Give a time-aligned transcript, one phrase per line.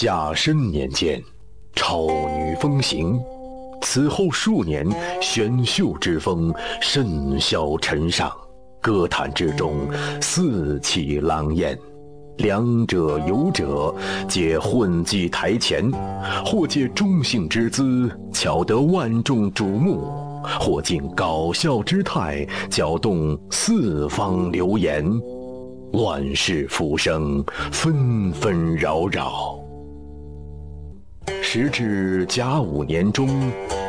[0.00, 1.22] 甲申年间，
[1.76, 3.20] 超女风行。
[3.82, 4.88] 此后数年，
[5.20, 8.32] 选秀之风甚嚣尘上，
[8.80, 9.74] 歌坛之中
[10.18, 11.78] 四起狼烟。
[12.38, 13.94] 两者有者，
[14.26, 15.92] 皆混迹台前，
[16.46, 19.98] 或借中性之姿，巧得万众瞩目；
[20.58, 25.04] 或尽搞笑之态，搅动四方流言。
[25.92, 29.62] 乱世浮生，纷纷扰扰。
[31.42, 33.28] 时至甲午年中，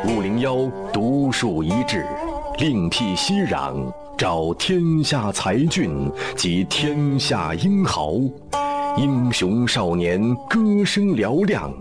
[0.06, 2.06] 五零幺独树一帜，
[2.58, 8.14] 另辟蹊壤，招天下才俊及天下英豪，
[8.96, 11.72] 英雄少年歌声嘹亮，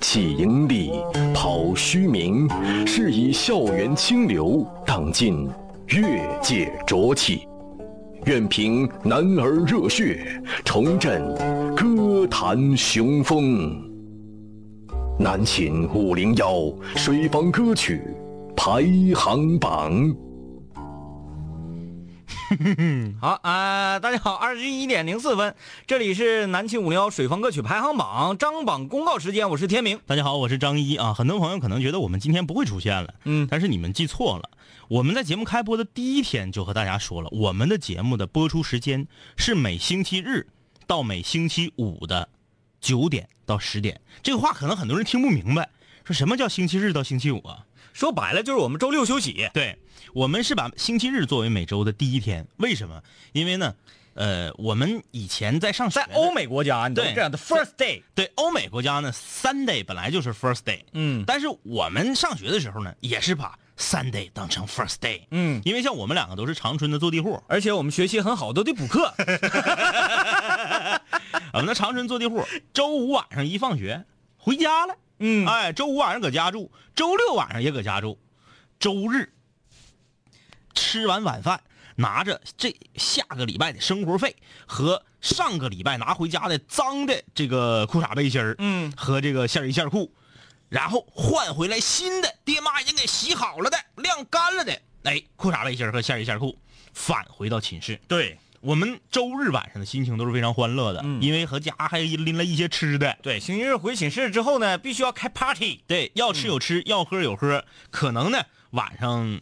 [0.00, 0.92] 弃盈利，
[1.34, 2.48] 抛虚名，
[2.86, 5.48] 是以校园清流荡尽
[5.88, 7.46] 越界浊气。
[8.26, 11.22] 愿凭男儿热血，重振
[11.74, 13.89] 歌坛雄风。
[15.22, 18.00] 南秦五零幺水房歌曲
[18.56, 18.82] 排
[19.14, 20.16] 行榜。
[23.20, 25.54] 好啊、大家好，二十一点零四分，
[25.86, 30.00] 这里是南秦五零幺水房歌曲排行榜张榜公告时间，我是天明。
[30.06, 31.12] 大家好，我是张一啊。
[31.12, 34.48] 很多朋友可能觉得我们今天不会出现了，嗯但是你们记错了。
[34.88, 39.06] 我们在节目开播的第一天就和大家说了，我们的节目的播出时间
[39.36, 40.46] 是每星期日
[40.86, 42.26] 到每星期五的
[42.80, 44.00] 九点到十点。
[44.22, 45.68] 这个话可能很多人听不明白，
[46.04, 47.66] 说什么叫星期日到星期五啊？
[47.92, 49.76] 说白了就是我们周六休息，对，
[50.14, 52.46] 我们是把星期日作为每周的第一天。
[52.58, 53.02] 为什么？
[53.32, 53.74] 因为呢，
[54.14, 69.12] 呃，我们以前在上学在欧美国家你对这样的 first day，对欧美国家呢，Sunday 本来就是 first day，嗯但是我们上学的时候呢，也是把 Sunday 当成 first day，嗯，因为像我们两个都是长春的坐地户，而且我们学习很好，都得补课。
[71.52, 74.04] 我们的长春坐地户，周五晚上一放学
[74.36, 75.46] 回家了，嗯。
[75.46, 78.18] 哎，周五晚上搁家住，周六晚上也搁家住，
[78.78, 79.32] 周日
[80.74, 81.60] 吃完晚饭，
[81.96, 88.92] 拿着这下个礼拜的生活费和上个礼拜拿回家的脏的这个裤衩背心儿，嗯。
[88.96, 90.12] 和这个线衣线裤，
[90.68, 96.56] 然后换回来新的，爹妈已经给洗好了的、晾干了的，哎，裤衩背心儿和线衣线裤，
[96.94, 98.00] 返回到寝室。
[98.06, 103.16] 对我们周日晚上的心情都是非常欢乐的，嗯因为和家还拎了一些吃的。
[103.22, 105.80] 对，星期日回寝室之后呢，必须要开 party。
[105.86, 108.38] 对，要吃有吃，要喝有喝，可能呢
[108.70, 109.40] 晚上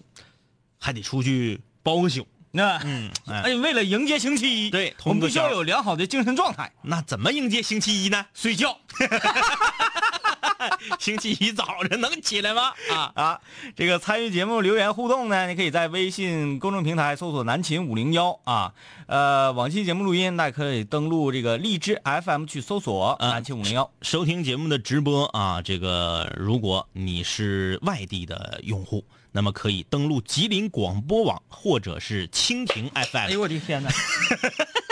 [0.79, 2.27] 还得出去包个宿。
[2.53, 8.27] 那嗯，哎，哎，为了迎接星期一，对我们必须要有良好的精神状态，那怎么迎接星期一呢？
[8.35, 8.79] 睡觉。
[10.99, 12.73] 星期一早上能起来吗？
[12.91, 13.41] 啊，啊，
[13.77, 18.73] 这个参与节目留言互动呢，你可以在微信公众平台搜索“南秦五零幺”啊，
[19.07, 32.91] 呃，往期节目录音大家可以登录这个荔枝 FM 去搜索“嗯南秦五零幺收听节目的直播啊，这个如果你是外地的用户，那么可以登录吉林广播网或者是蜻蜓”。
[32.95, 33.19] 哎 FM。
[33.19, 33.91] 哎呦我的天哪！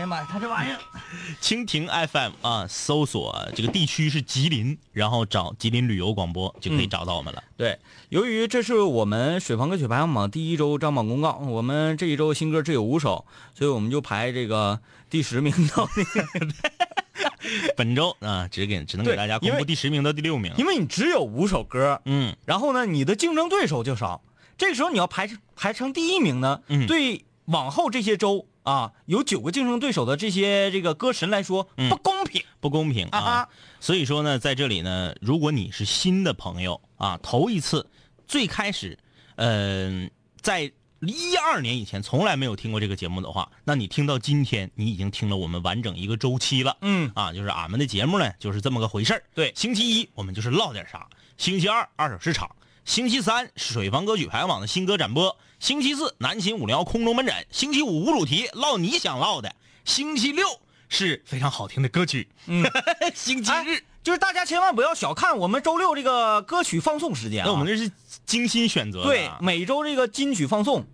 [0.00, 0.78] 哎呀妈呀，他这玩意儿，
[1.42, 7.44] 蜻蜓 FM 啊，搜索这个地区是吉林，然后找吉林旅游广播就可以嗯找到我们了。
[7.54, 14.80] 对，由于这是我们水房歌曲排行榜第一周张榜公告，我们这一周新歌只有五首，所以我们就排这个
[15.10, 16.48] 第十名到那个，
[17.76, 20.50] 本周啊，只给只能给大家公布第十名到第六名。
[20.56, 24.22] 因为你只有五首歌，嗯，然后呢，你的竞争对手就少，
[24.56, 26.86] 这个时候你要排排成第一名呢，嗯。
[26.86, 32.42] 对往后这些周啊，有九个竞争对手的这些这个歌神来说、嗯不公平。
[32.60, 33.48] 不公平啊啊！
[33.80, 37.88] 所以说呢，在这里呢，如果你是新的朋友啊，头一次，
[38.28, 38.98] 最开始，
[39.36, 40.10] 嗯、
[40.42, 40.70] 在
[41.00, 46.76] 一二年以前从来没有听过这个节目的话，那你听到今天，你已经听了我们完整一个周期了。
[46.82, 49.22] 嗯啊，就是俺们的节目呢，就是这么个回事儿。
[49.34, 51.08] 对星期一我们就是唠点啥，
[51.38, 52.54] 星期二二手市场，
[52.84, 59.54] 星期三水房歌曲排行榜的新歌展播，星期四南秦五零幺空中门诊，星期五无主题唠你想唠的，
[59.84, 60.46] 星期六
[60.88, 62.30] 是非常好听的歌曲。
[62.46, 62.64] 嗯，
[63.14, 67.46] 星期哎日，就是大家千万不要小看我们周六这个歌曲放送时间啊。
[67.46, 67.92] 那我们这是
[68.24, 69.04] 精心选择的。
[69.04, 70.86] 对每周这个金曲放送，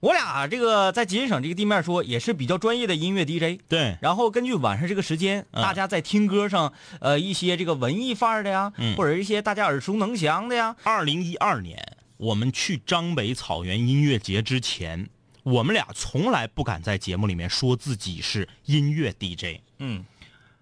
[0.00, 3.60] 我俩这个在吉林省这个地面说也是比较专业的音乐 DJ。
[3.68, 6.72] 对然后根据晚上这个时间，嗯大家在听歌上，
[7.02, 15.10] 呃，一些这个文艺范儿的呀，嗯或者一些大家耳熟能详的呀，二零一二年我们去张北草原音乐节之前，
[15.42, 19.60] 我们俩从来不敢在节目里面说自己是音乐 DJ。
[19.78, 20.06] 嗯，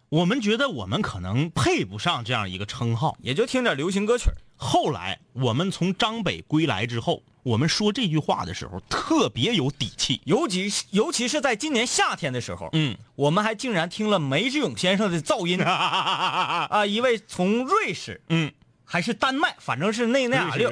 [0.09, 3.17] 我们觉得我们可能配不上这样一个称号。
[3.23, 4.25] 也就听点流行歌曲。
[4.57, 10.21] 后来我们从张北归来之后，我们说这句话的时候特别有底气。
[10.25, 18.53] 尤其尤其是在今年夏天的时候，嗯，我们还竟然听了梅志勇先生的噪音 啊，一位从瑞士嗯，
[18.93, 20.71] 还是丹麦，反正是那那俩六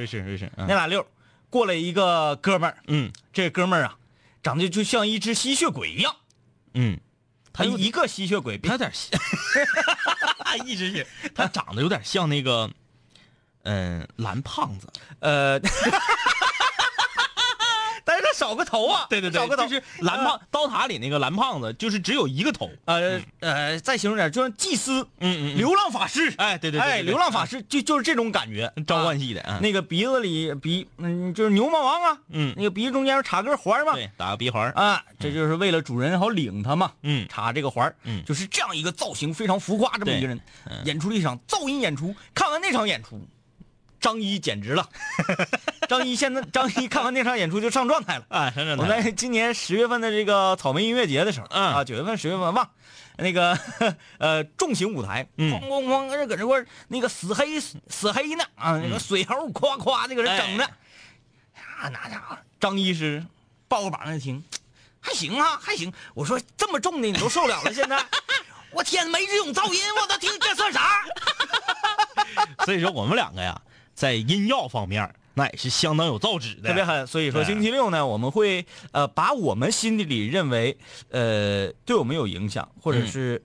[0.59, 1.07] 那俩六
[1.49, 3.11] 过来一个哥们儿，嗯。
[3.33, 3.97] 这哥们儿啊，
[4.43, 6.15] 长得就像一只吸血鬼一样，
[6.75, 7.01] 嗯，
[7.51, 9.19] 他一个吸血鬼，他有点像，
[10.69, 12.71] 一直是他长得有点像那个，
[13.63, 14.87] 嗯、蓝胖子。
[15.21, 15.59] 呃，
[18.41, 19.67] 少个头啊，对对对，少个头。
[19.67, 22.71] 就是蓝胖、刀塔里那个蓝胖子，就是只有一个头。
[22.87, 29.61] 呃呃，再形容点，就像祭司，嗯嗯流浪法师，哎对对对对哎，流浪法师就就是这种感觉，召唤啊系的，嗯。
[29.61, 32.55] 那个鼻子里鼻，嗯，就是牛魔王啊，嗯。
[32.57, 37.29] 那个鼻子中间插根环嘛，对，打个鼻环啊，这就是为了主人好领他嘛，嗯。
[37.29, 38.25] 插这个环嗯。
[38.25, 40.41] 就是这样一个造型非常浮夸这么一个人，
[40.85, 42.15] 演出了一场噪音演出。
[42.35, 43.21] 看完那场演出，
[44.01, 44.89] 张一简直了，
[45.89, 48.25] 张一现在张一看完那场演出就上状态了。
[48.29, 51.75] 啊，我在今年十月份的这个草莓音乐节的时候，嗯。
[51.75, 52.71] 啊，九月份、十月份忘，
[53.19, 53.59] 那个
[54.19, 58.45] 呃重型舞台，哐哐哐搁这，搁这块儿那个死黑死黑呢？
[58.57, 60.65] 啊，那个水猴夸夸的搁这整的，
[61.55, 62.37] 啊，那家伙。
[62.59, 63.25] 张医师
[63.69, 64.43] 抱个膀子听，
[65.01, 65.93] 还行啊，还行。
[66.15, 68.03] 我说这么重的你都受了了，现在，
[68.73, 71.05] 我天，没这种噪音我都听，这算啥？
[72.65, 73.61] 所以说我们两个呀，
[74.01, 77.07] 在音药方面那也是相当有造纸的，特别狠。
[77.07, 80.79] 所以说星期六呢，我们会呃把我们心底里认为
[81.11, 83.45] 呃对我们有影响，或者是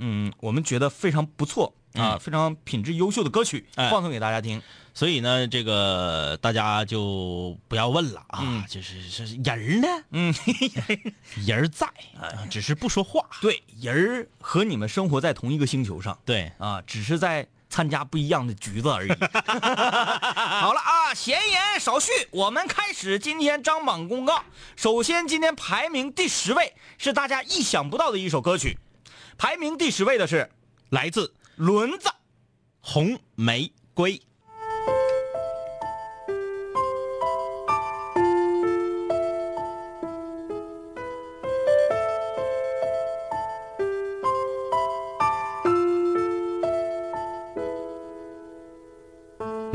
[0.00, 3.88] 嗯我们觉得非常不错啊、嗯非常品质优秀的歌曲哎。
[3.90, 4.60] 放送给大家听。
[4.94, 8.64] 所以呢，这个大家就不要问了啊，嗯。
[8.68, 10.34] 就是这是人呢，嗯，
[11.46, 11.86] 人儿在，
[12.20, 13.24] 啊只是不说话。
[13.40, 16.18] 对，人和你们生活在同一个星球上。
[16.26, 19.08] 对，啊，只是在参加不一样的局子而已。
[20.60, 24.44] 好了啊，闲言少叙，我们开始今天张榜公告。
[24.76, 28.78] 首先，今天排名第十位是大家意想不到的一首歌曲，
[29.38, 30.50] 排名第十位的是
[30.90, 32.10] 来自轮子。
[32.82, 34.20] 红玫瑰。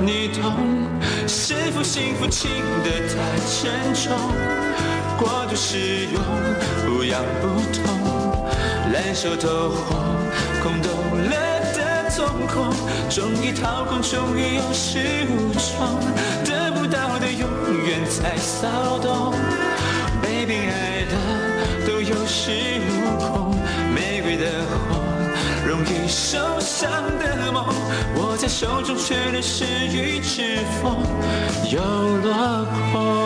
[0.00, 0.84] 你懂。
[1.26, 2.50] 是否幸福轻
[2.82, 3.14] 得太
[3.48, 4.12] 沉重？
[5.18, 6.22] 过度使用，
[6.84, 8.46] 不痒不痛，
[8.92, 9.96] 烂熟透红，
[10.62, 10.90] 空洞
[11.30, 11.34] 了
[11.74, 12.74] 的瞳孔，
[13.08, 14.98] 终于掏空，终于有始
[15.30, 15.98] 无终，
[16.44, 17.48] 得不到的永
[17.86, 19.32] 远在骚动，
[20.20, 23.56] 被偏爱的都有恃无恐，
[23.94, 25.13] 玫瑰的红。
[25.66, 27.64] 容易受伤的梦，
[28.16, 30.94] 握在手中却流失于指缝，
[31.72, 31.80] 又
[32.18, 33.24] 落空。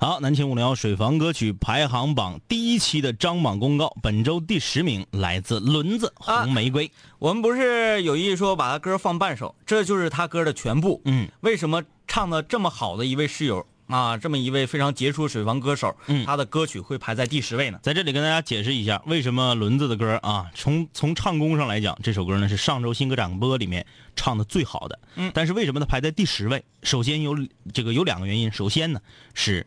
[0.00, 6.90] 好，南秦五零幺水房歌曲排行榜第一期的张榜公告，本周第十名来自轮子啊红玫瑰。
[7.20, 11.00] 我们不是有意说把他歌放半首，这就是他歌的全部。
[11.04, 17.78] 嗯，为什么唱的这么好的一位室友啊，这么一位非常杰出的水房歌手，嗯他的歌曲会排在第十位呢。
[17.82, 24.98] 在这里跟大家解释一下，为什么轮子的歌啊，从从唱功上来讲，这首歌呢是上周新歌展播里面唱的最好的。
[25.16, 26.64] 嗯但是为什么它排在第十位？
[26.82, 27.36] 首先有
[27.74, 28.50] 这个有两个原因。
[28.52, 29.00] 首先呢
[29.34, 29.66] 是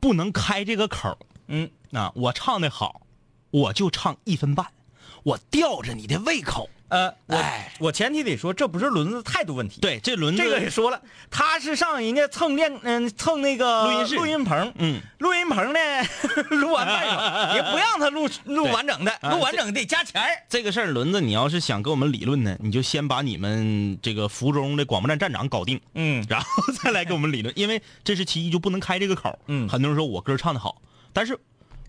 [0.00, 3.02] 不能开这个口儿嗯，啊，我唱的好，
[3.50, 4.66] 我就唱一分半，
[5.22, 6.68] 我吊着你的胃口。
[6.90, 15.78] 呃，我哎我前提得说，这不是轮子态度问题。，对，这轮子这个也说了，他是上人家蹭练，嗯，蹭那个录音室录音棚，嗯，录音棚呢，
[16.50, 20.28] 录完半 首，也不让他录录完整的，啊录完整得加钱儿。
[20.48, 26.46] 这个事儿，轮子，你要是想跟我们理论呢，你就先把你们这个福中的广播站站长搞定，嗯然后
[26.82, 29.38] 再来跟我们理论，因为这是其一，就不能开这个口。
[29.46, 30.82] 嗯很多人说我歌唱的好，
[31.12, 31.38] 但是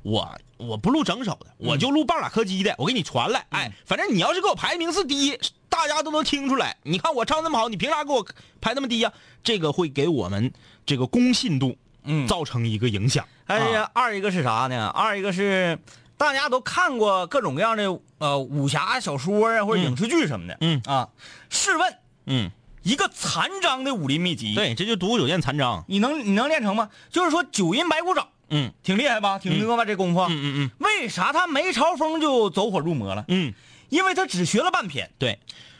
[0.04, 3.46] 我我不录整首的，我就录半拉柯基的，我给你传来。
[3.50, 5.40] 哎，反正你要是给我排名次低，
[5.70, 6.78] 大家都能听出来。
[6.84, 8.26] 你看我唱那么好，你凭啥给我
[8.60, 9.12] 排那么低呀、
[9.44, 10.52] 这个会给我们
[10.86, 13.26] 这个公信度，嗯造成一个影响。
[13.46, 14.88] 哎啊呀，二一个是啥呢？
[14.88, 15.78] 二一个是
[16.18, 20.58] 大家都看过各种各样的呃武侠小说啊，或者嗯影视剧什么的。
[20.62, 21.10] 嗯啊，
[21.50, 22.52] 试问嗯，
[22.84, 25.84] 一个残章的武林秘籍，，对，这就独孤九剑残章。
[25.88, 26.90] 你能你能练成吗？
[27.10, 29.40] 就是说九阴白骨爪，嗯挺厉害吧？
[29.40, 29.84] 挺牛吧？
[29.84, 30.22] 这功夫。
[30.22, 33.26] 嗯嗯嗯为啥他没超风就走火入魔了？
[33.28, 33.54] 嗯。
[33.90, 35.12] 因为他只学了半篇。
[35.18, 35.38] 对，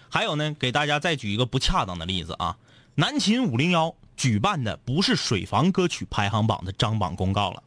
[0.10, 2.58] 还有呢，给大家再举一个不恰当的例子啊，
[2.96, 7.64] 南秦五零幺举办的不是水房歌曲排行榜的张榜公告了，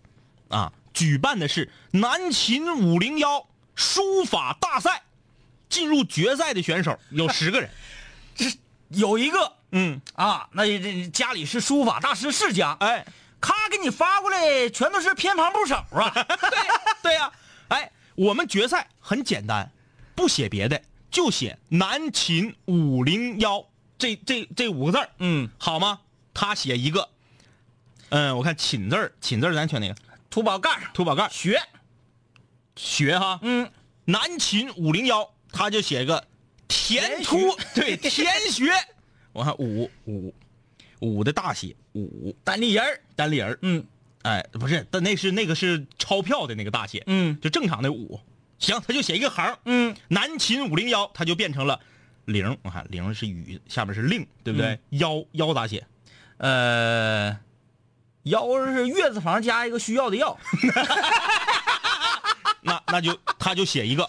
[0.48, 5.04] 啊，举办的是南秦五零幺书法大赛，
[5.70, 7.70] 进入决赛的选手有十个人，
[8.36, 8.44] 这
[8.90, 13.06] 有一个嗯，啊，那这家里是书法大师世家，哎，
[13.44, 16.10] 咔给你发过来，全都是偏旁部首啊。
[17.04, 17.30] 对呀、
[17.68, 19.70] 哎，我们决赛很简单，
[20.14, 23.62] 不写别的，就写南秦五零幺
[23.98, 25.10] 这这这五个字儿。
[25.18, 26.00] 嗯，好吗？
[26.32, 27.10] 他写一个，
[28.08, 29.94] 嗯，我看寝字儿，寝字儿咱选哪个？
[30.30, 30.80] 土宝盖儿。
[30.94, 31.28] 土宝盖儿。
[31.28, 31.60] 学，
[32.76, 33.70] 学哈，嗯，
[34.06, 36.26] 南秦五零幺，他就写一个
[36.66, 38.72] 田突，对，田学，
[39.34, 40.34] 我看五五
[41.00, 43.84] 五的大写五单立人单立人，嗯。
[44.22, 47.38] 哎，不是，但那是那个是钞票的那个大写，嗯。
[47.40, 48.20] 就正常的五，
[48.58, 51.80] 行，他就写一个横，嗯，南秦五零幺，他就变成了
[52.24, 54.78] 零，我看零是雨，下面是令，对不对？
[54.90, 55.86] 幺幺咋写？
[56.38, 57.38] 呃，
[58.22, 60.38] 幺是月字旁加一个需要的要，
[62.62, 64.08] 那那就他就写一个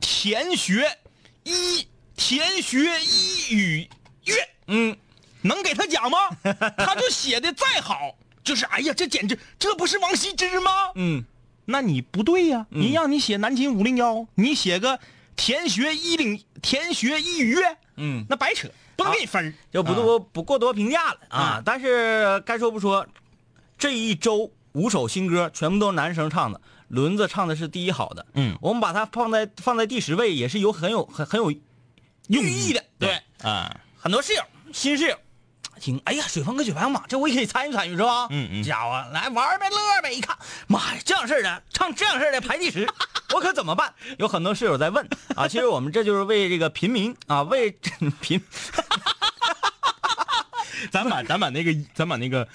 [0.00, 0.98] 田学
[1.44, 3.88] 一田学一语
[4.24, 4.34] 月，
[4.66, 4.96] 嗯，
[5.46, 6.18] 能给他讲吗？
[6.76, 10.70] 他就写的再好，就是哎呀，这简直这不是王羲之吗？
[10.94, 11.24] 嗯，
[11.64, 14.98] 那你不对呀、你让你写南秦五零幺，你写个
[15.34, 21.62] 田学一领田学一语月，嗯，那白扯，不能给你分儿就不多、不过多评价了啊啊。
[21.64, 23.06] 但是该说不说，
[23.78, 28.26] 这一周五首新歌全部都是男生唱的，轮子唱的是第一好的。
[28.34, 32.84] 嗯我们把它放在放在第十位，也是有很有很很有寓意的。
[32.98, 35.18] 对，啊，很多室友新室友。
[35.80, 38.26] 听，哎呀，水风歌曲排行榜，这我也可以参与参与是吧？
[38.30, 40.12] 嗯嗯这家伙来玩呗，乐呗！
[40.14, 42.88] 一看，妈呀，这样式儿的唱这样式儿的排第十，
[43.34, 43.92] 我可怎么办？
[44.18, 47.70] 有很多室友在问啊，其实我们这就是为这个平民啊，为
[48.20, 48.40] 平
[50.90, 52.46] 咱把咱把那个咱把那个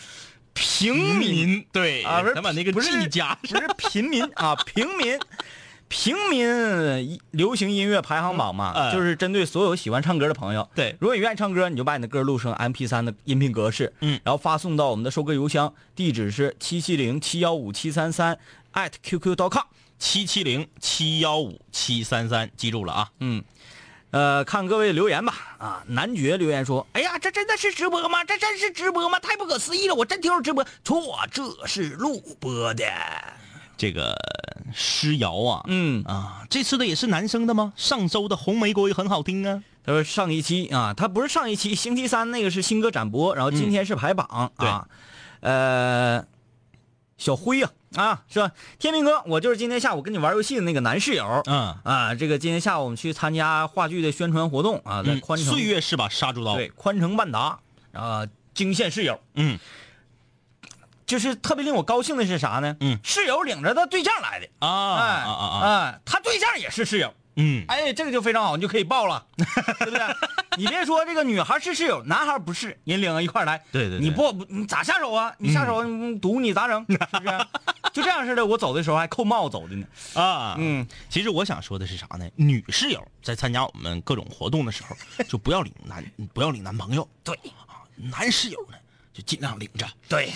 [0.54, 5.18] 平民对啊，不是咱把那个不是一家不是平民啊，平民，
[5.92, 10.68] 平民流行音乐排行榜嘛，嗯就是针对所有喜欢唱歌的朋友。
[10.74, 18.40] 对如果你愿意唱歌，你就把你的歌录成 MP 3的音频格式，嗯然后发送到我们的收歌邮箱，地址是七七零七幺五七三三
[18.74, 19.64] at qq dot com，。
[20.00, 23.10] 七七零七幺五七三三，记住了啊。
[23.20, 23.44] 嗯，
[24.12, 25.34] 呃，看各位留言吧。
[25.58, 28.24] 啊，男爵留言说：“哎呀，这真的是直播吗？
[28.24, 29.20] 这真是直播吗？
[29.20, 29.94] 太不可思议了！
[29.94, 32.86] 我真听着直播，错，这是录播的。
[33.78, 34.16] 这个
[34.74, 37.74] 诗瑶啊，嗯啊，这次的也是男生的吗？
[37.76, 39.64] 上周的红玫瑰很好听啊。
[39.84, 44.88] 他说上一期啊，他不是上一期，星期三那个是新歌展播，然后今天是排榜、对啊。
[45.40, 46.24] 呃，
[47.18, 48.52] 小辉呀啊是吧？
[48.78, 51.42] 天明哥，我就是今天下午跟你玩游戏的那个男室友。
[51.48, 56.56] 嗯，啊，这个今天下午我们去参加话剧的宣传活动啊，在嗯宽城、岁月是把杀猪刀。
[56.56, 57.60] 对，宽城万达
[57.92, 59.20] 啊，惊现室友。
[59.34, 59.58] 嗯，
[61.12, 62.78] 就是特别令我高兴的是啥呢？
[62.80, 65.92] 嗯室友领着他对象来的，啊哎啊啊啊！
[65.92, 70.00] 哎，他对象也是室友，嗯，哎，这个就非常好，你就可以报了， 对不对？
[70.56, 75.34] 你别说这个女孩是室友，男孩不是，人领着一块来，对对对你不不你咋下手啊？
[75.38, 76.80] 你下手你堵你咋整？
[76.88, 77.38] 是不是？
[77.92, 79.86] 就这样似的，我走的时候还扣帽走的呢。
[80.14, 82.26] 啊，嗯，其实我想说的是啥呢？
[82.38, 84.96] 女室友在参加我们各种活动的时候，
[85.28, 86.02] 就不要领男
[86.34, 87.06] 不要领男朋友。
[87.22, 87.36] 对，
[87.68, 88.78] 啊，男室友呢，
[89.14, 89.86] 就尽量领着。
[90.08, 90.32] 对，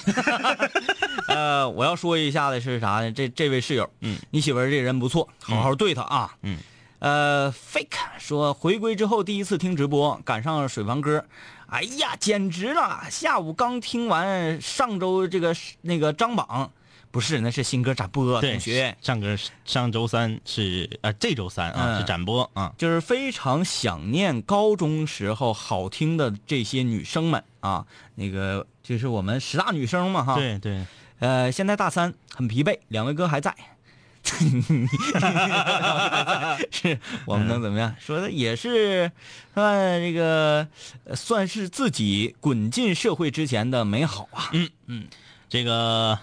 [1.27, 3.11] 呃，我要说一下的是啥呢？
[3.11, 6.35] 这这位室友，嗯，你媳妇儿这人不错，好好对她啊。
[6.41, 6.57] 嗯，
[6.99, 11.25] 呃，fake 说回归之后第一次听直播，赶上水房歌，
[11.67, 13.05] 哎呀，简直了！
[13.09, 16.71] 下午刚听完上周这个那个张榜，
[17.15, 18.93] 不是，那是新歌展播，对，同学。
[19.01, 22.73] 上个上周三是呃这周三啊、嗯是展播啊。
[22.77, 30.35] 就是非常想念高中时候好听的这些女生们啊，那个就是我们十大女生嘛哈。
[30.35, 30.85] 对对，
[31.19, 33.55] 呃，现在大三，很疲惫，两位哥还在。
[36.69, 37.95] 是我们能怎么样？
[37.97, 39.09] 说的也是，
[39.53, 40.67] 算这个，
[41.05, 44.49] 呃算是自己滚进社会之前的美好啊。
[44.51, 45.07] 嗯嗯
[45.47, 46.19] 这个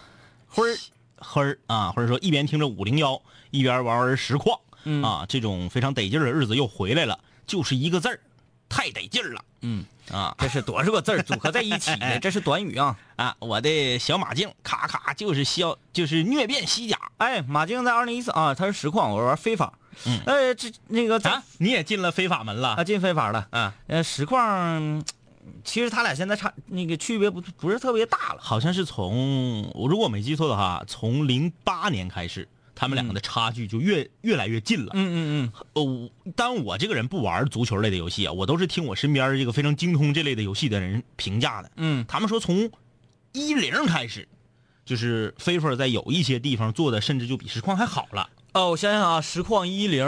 [0.52, 0.76] 辉儿
[1.16, 8.20] 辉儿啊，或者说一边听着五零幺，一边玩玩实况、嗯啊，这种非常得劲儿的日子又回来了，就是一个字儿，
[8.68, 9.44] 太得劲儿了。
[9.62, 12.18] 嗯，啊这是多少个字儿组合在一起的？
[12.20, 12.98] 这是短语啊。
[13.16, 13.36] 啊！
[13.38, 19.78] 我的小马竞咔咔就是消就是虐遍西甲哎，马竞在二零一四啊，他是实况，我玩非法。
[20.06, 23.46] 嗯，哎，这那个咱啊，你也进了非法门了啊进非法了。
[23.50, 23.72] 啊？
[23.86, 25.04] 呃，实况，
[25.64, 28.40] 其实他俩现在差那个区别不不是特别大了。
[28.40, 34.92] 好像是从我如果我没记错的话，从零八年开始，他们两个的差距就越、越来越近了。
[34.94, 41.70] 嗯嗯呃，我当然我这个人不玩足球类的游戏啊，我都是听我身边这个非常精通这类的游戏的人评价的。
[41.76, 42.70] 嗯他们说从
[43.32, 44.28] 一零开始，
[44.84, 48.28] 就是飞 a 在有一些地方做的甚至就比实况还好了。
[48.52, 50.04] 哦，我想想啊，实况一零，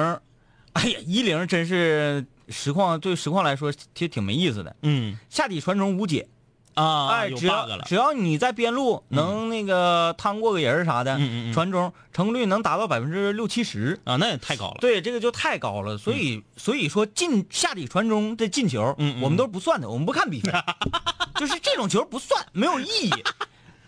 [0.74, 4.74] 哎呀，一零真是实况对实况来说其实挺没意思的。
[4.82, 6.28] 嗯下底传中无解，
[6.74, 7.84] 啊，哎，有只要了。
[7.86, 14.00] 只要你在边路能那个趟过个人啥的，嗯嗯嗯传中成功率能达到百分之六七十。
[14.04, 14.78] 啊，那也太高了。
[14.80, 20.52] 对，这个就太高了，所以、所以说进下底传中的进球，我们都是不算的，我们不看比分，
[21.36, 23.12] 就是这种球不算，没有意义。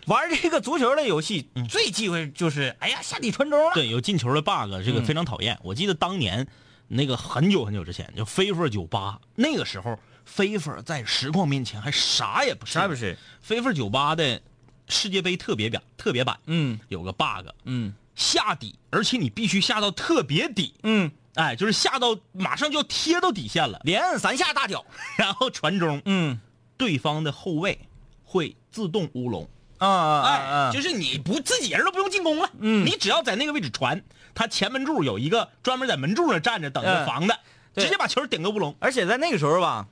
[0.07, 3.71] 玩这个足球类游戏、最忌讳就是，哎呀，下底传中了。
[3.73, 5.59] 嗯对，有进球的 bug，这个嗯非常讨厌。
[5.61, 6.47] 我记得当年
[6.87, 9.99] 那个很久很久之前，就 FIFA 九八那个时候
[10.35, 13.17] ，FIFA 在实况面前还啥也不是，啥也不是。
[13.47, 14.41] FIFA 九八的
[14.87, 16.79] 世界杯特别版特别版嗯。
[16.89, 17.93] 有个 bug，嗯。
[18.15, 24.83] 下底，而且你必须下到特别底，嗯，哎，就是下到马上就要贴到底线了，连按三下大脚。
[25.19, 26.39] 然后传中，嗯。
[26.77, 27.79] 对方的后卫
[28.23, 29.47] 会自动乌龙。
[29.77, 30.71] 啊啊哎，啊！
[30.71, 32.83] 就是你不自己人都不用进攻了，嗯。
[32.83, 34.03] 你只要在那个位置传，
[34.37, 37.05] 他前门柱有一个专门在门柱那站着等着嗯。
[37.07, 37.39] 防的，
[37.73, 37.85] 对。
[37.85, 38.75] 直接把球顶个乌龙。
[38.79, 39.87] 而且在那个时候吧，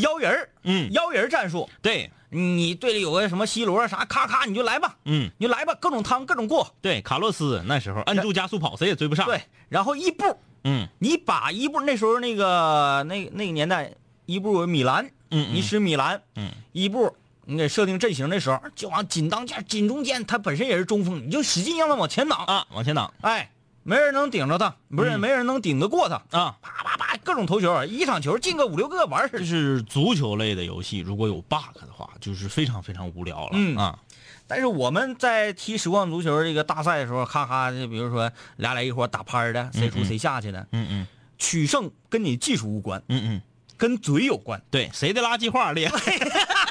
[0.00, 0.92] 邀人儿嗯。
[0.92, 6.72] 邀人儿战术，对，你队里有个什么 C 罗啊啥，咔咔你就来吧，嗯，你就来吧，各种趟各种过。
[6.80, 9.26] 对，卡洛斯那时候摁住加速跑，谁也追不上。
[9.26, 10.86] 对，，然后伊布，嗯。
[11.00, 13.92] 你把伊布那时候那个那那个年代，
[14.26, 15.54] 伊布米兰，嗯嗯。
[15.54, 17.16] 你使米兰，嗯，伊布。
[17.46, 23.12] 你给设定阵型的时候，就往紧当间、紧中间，他本身也是中锋，你就使劲让他往前挡，啊，往前挡。
[23.22, 23.50] 哎，
[23.90, 25.18] 没人能顶着他，不是、嗯。
[25.18, 29.44] 没人能顶得过他，啊，啪啪啪，各种投球，一场球进个五六个完事儿就。
[29.44, 33.50] 是足球类的游戏，如果有 bug 的话，就是非常非常无聊了。
[33.54, 33.76] 嗯。
[33.76, 33.98] 啊，
[34.46, 41.06] 但是我们在踢实况足球这个大赛的时候，咔咔就比如说俩俩一伙打拍儿的，谁出谁下去的，嗯嗯。
[41.36, 43.42] 取胜跟你技术无关，嗯嗯，
[43.76, 45.96] 跟嘴有关，对，谁的垃圾话厉害？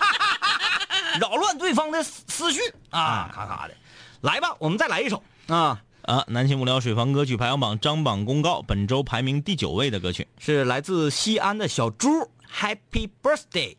[1.19, 3.73] 扰乱对方的思思绪啊，咔咔的。
[4.21, 10.27] 来吧，我们再来一首啊，啊，南秦无聊水房歌曲排行榜张榜公告，本周排名第九位的歌曲。
[10.39, 12.09] 是来自西安的小猪
[12.51, 13.75] ，Happy Birthday。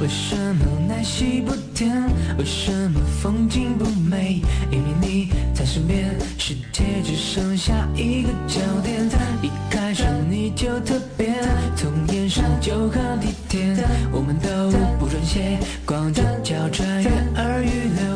[0.00, 2.02] 为什么奶昔不甜？
[2.38, 4.40] 为什么风景不美？
[4.70, 9.08] 因为你在身边，世界只剩下一个焦点。
[9.42, 11.32] 一开始你就特别，
[11.76, 13.76] 从眼神就很体贴，
[14.10, 14.48] 我们都
[14.98, 18.11] 不准写，光着脚穿越耳语留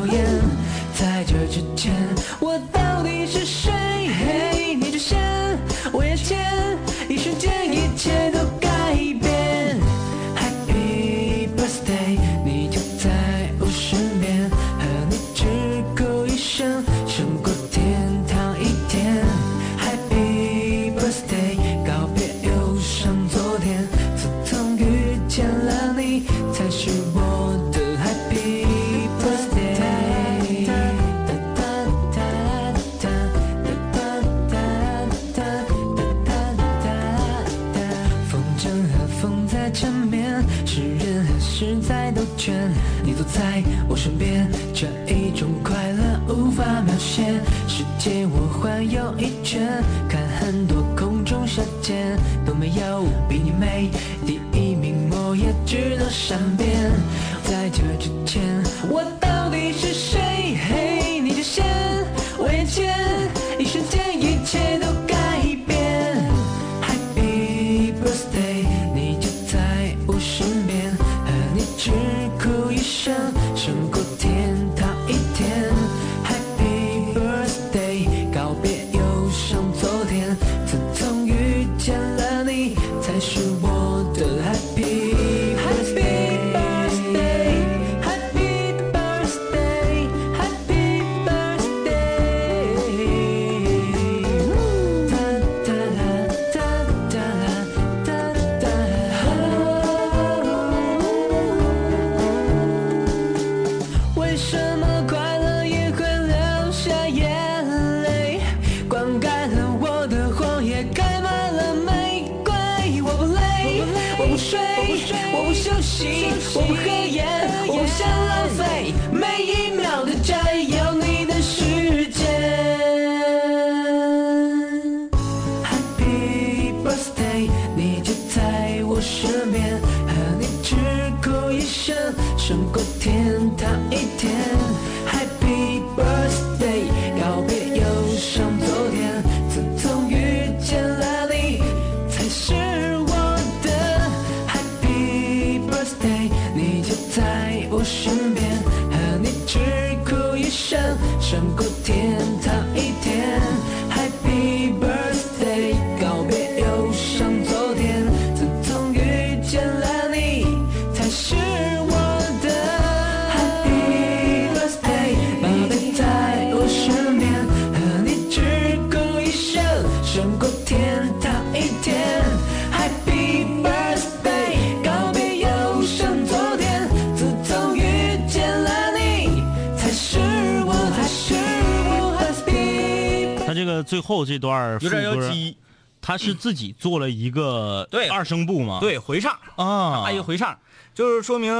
[183.97, 185.57] 最后这段有点要激，
[185.99, 188.77] 他是自己做了一个对二声部吗？
[188.79, 190.55] 对回唱，啊，还有回唱，
[190.93, 191.51] 就是说明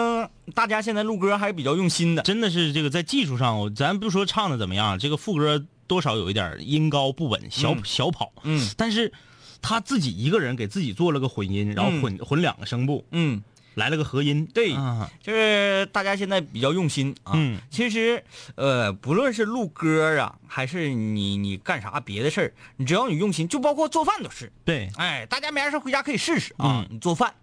[0.54, 2.22] 大家现在录歌还是比较用心的。
[2.22, 7.82] 真的是这个在技术上，咱不说唱的怎么样，这个副歌多少有一点音高不稳，小、嗯。
[7.84, 8.70] 小跑，嗯。
[8.78, 9.12] 但是
[9.60, 13.42] 他自己一个人给自己做了个混音，然后混、混两个声部，嗯，
[13.78, 17.34] 来了个合音，对啊就是大家现在比较用心啊。
[17.36, 18.24] 嗯其实
[18.56, 24.52] 呃，不论是录歌啊，还是你你干啥别的事儿，你只要你用心，就包括做饭都是。
[24.66, 27.36] 对，哎，大家没啥事儿回家可以试试啊，嗯你做饭。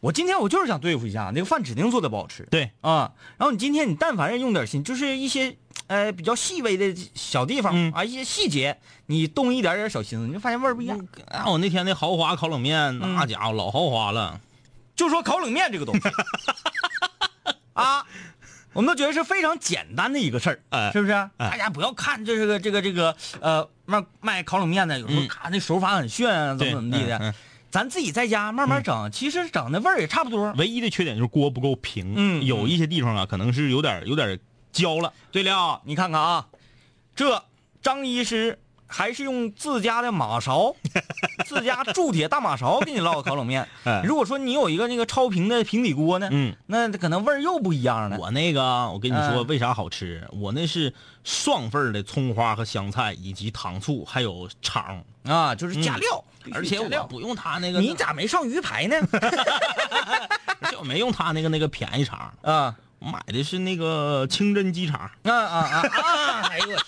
[0.00, 2.46] 我今天我就是想对付一下，那个饭指定做的不好吃。
[2.50, 5.56] 对啊，然后你今天你但凡是用点心，就是一些
[5.86, 11.08] 呃比较细微的小地方、嗯啊，一些细节，你动一点点小心思，你就发现味儿不一样。
[11.28, 14.38] 啊，我那天那豪华烤冷面，嗯那家伙老豪华了，
[14.96, 16.02] 就说烤冷面这个东西。
[17.74, 18.06] 啊，
[18.72, 20.90] 我们都觉得是非常简单的一个事儿，哎。
[20.92, 21.12] 是不是？
[21.12, 21.50] 哎。
[21.50, 25.28] 大家不要看这是个这个这个呃卖卖烤冷面的，有时候嗯。
[25.28, 27.34] 看那手法很炫啊，怎么怎么地的。
[27.70, 30.52] 咱自己在家慢慢整，其实整的味儿也差不多。
[30.52, 34.38] 唯一的缺点就是锅不够平，嗯有一些地方啊，可能是有点有点
[34.70, 36.46] 焦了，对了，你看看啊，
[37.16, 37.44] 这
[37.82, 38.60] 张医师
[38.96, 40.72] 还是用自家的马勺，
[41.44, 44.02] 自家铸铁大马勺给你烙个烤冷面哎。
[44.06, 48.16] 如果说你有一个那个超平的平底锅呢，嗯，那可能味儿又不一样了。
[48.18, 50.24] 我那个，我跟你说，嗯为啥好吃？
[50.30, 58.96] 我那是双份的葱花和香菜，以及糖醋，还有肠，啊，就是加料，而且我不用他那个，你咋没上鱼排呢？
[60.60, 65.00] 而且我没用他那个那个便宜肠，啊我买的是那个清真鸡肠。
[65.24, 66.48] 啊啊啊啊！
[66.48, 66.78] 哎呦我天！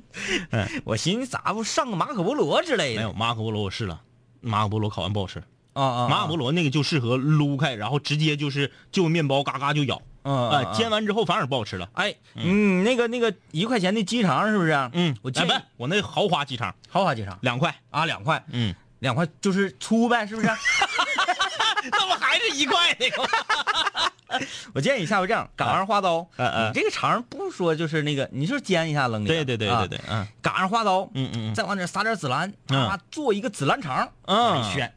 [0.84, 3.00] 我寻思咋不上个马可波罗之类的？
[3.00, 4.00] 没有马可波罗，我试了，
[4.40, 5.42] 马可波罗烤完不好吃。
[5.74, 6.08] 啊啊！
[6.08, 11.88] 马可波罗那个就适合撸开，然后直接就是就面包嘎嘎就咬，嗯啊，煎完之后反而不好吃了。
[11.94, 14.72] 哎，嗯，那个那个一块钱的鸡肠是不是？
[14.92, 20.48] 嗯，我建议哎不，我那豪华鸡肠豪华鸡肠两块，啊，两块，嗯，两块就是粗呗，是不是？
[21.90, 23.22] 那不还是一块那个？
[24.74, 26.70] 我建议下回这样，赶上花刀，嗯嗯。
[26.70, 30.26] 你这个肠不说就是那个，你就是煎一下扔里，对对对啊对对，嗯。
[30.40, 32.78] 赶上花刀，嗯嗯再往里撒点紫兰，嗯。
[32.88, 34.62] 啊，做一个紫兰肠，嗯。
[34.62, 34.92] 很炫。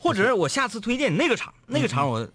[0.00, 2.28] 或者我下次推荐你那个肠，那个肠我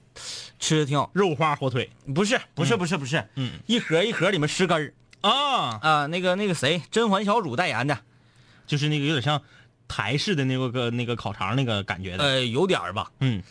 [0.57, 1.11] 吃的挺好。
[1.13, 1.87] 肉花火腿。
[2.15, 4.93] 不是不是不是不是，嗯，一盒一盒里面十根儿。
[5.21, 7.99] 啊，啊，那个那个谁，甄嬛小主代言的，
[8.65, 9.41] 就是那个有点像
[9.87, 13.43] 台式的那个个那个烤肠那个感觉的，呃，有点吧，嗯，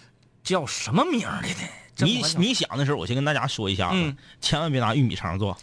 [0.42, 1.60] 叫什么名儿来的？
[1.98, 5.56] 你你想的时候，我先跟大家说一下子，嗯千万别拿玉米肠做，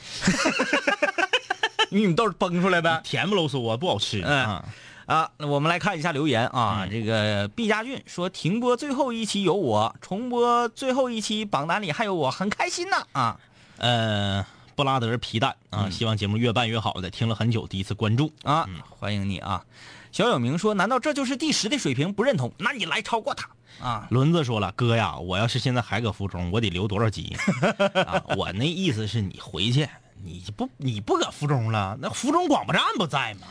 [1.91, 3.01] 玉米豆崩出来呗。
[3.03, 4.21] 甜不喽嗦啊，不好吃。
[4.21, 4.65] 嗯啊
[5.05, 6.79] 啊，那我们来看一下留言啊。
[6.83, 13.39] 嗯这个毕家俊说停播最后一期有我，重播最后一期榜单里还有我，很开心呐啊。
[13.77, 14.45] 呃，
[14.75, 18.31] 布拉德皮蛋嗯啊，希望节目越办越好的，听了很久，第一次关注。
[18.43, 19.63] 啊，欢迎你啊！
[20.11, 22.13] 小有明说：“难道这就是第十的水平？
[22.13, 22.49] 不认同？
[22.57, 23.49] 那你来超过他
[23.81, 24.07] 啊！
[24.09, 27.35] 轮子说了，哥呀，我要是现在还搁附中，我得留多少级？
[28.05, 29.87] 啊，我那意思是你回去，
[30.23, 33.47] 你不你不搁附中了，那附中广播站不在吗？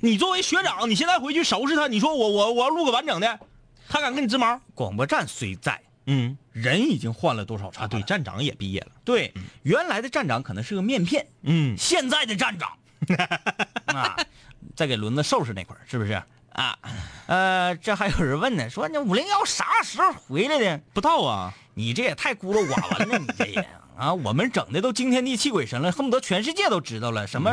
[0.00, 3.40] 你作为学长，你现在回去收拾他，你说我我我要录个完整的，
[3.88, 4.60] 他敢跟你织毛？
[4.74, 8.88] 广播站虽在，嗯人已经换了多少茬啊，对，站长也毕业了。
[9.04, 12.70] 对，原来的站长可能是个面片，嗯，现在的站长
[13.96, 14.16] 啊，
[14.74, 16.22] 再给轮子收拾那块儿是不是
[16.56, 16.78] 啊？
[17.26, 20.80] 呃，这还有人问呢，说那五零幺啥时候回来的？
[20.92, 23.66] 不到啊，你这也太孤陋寡闻了，你这也
[23.96, 24.14] 啊！
[24.24, 27.26] 我们整的都惊天地泣鬼神了，恨不得全世界都知道了。
[27.26, 27.50] 什么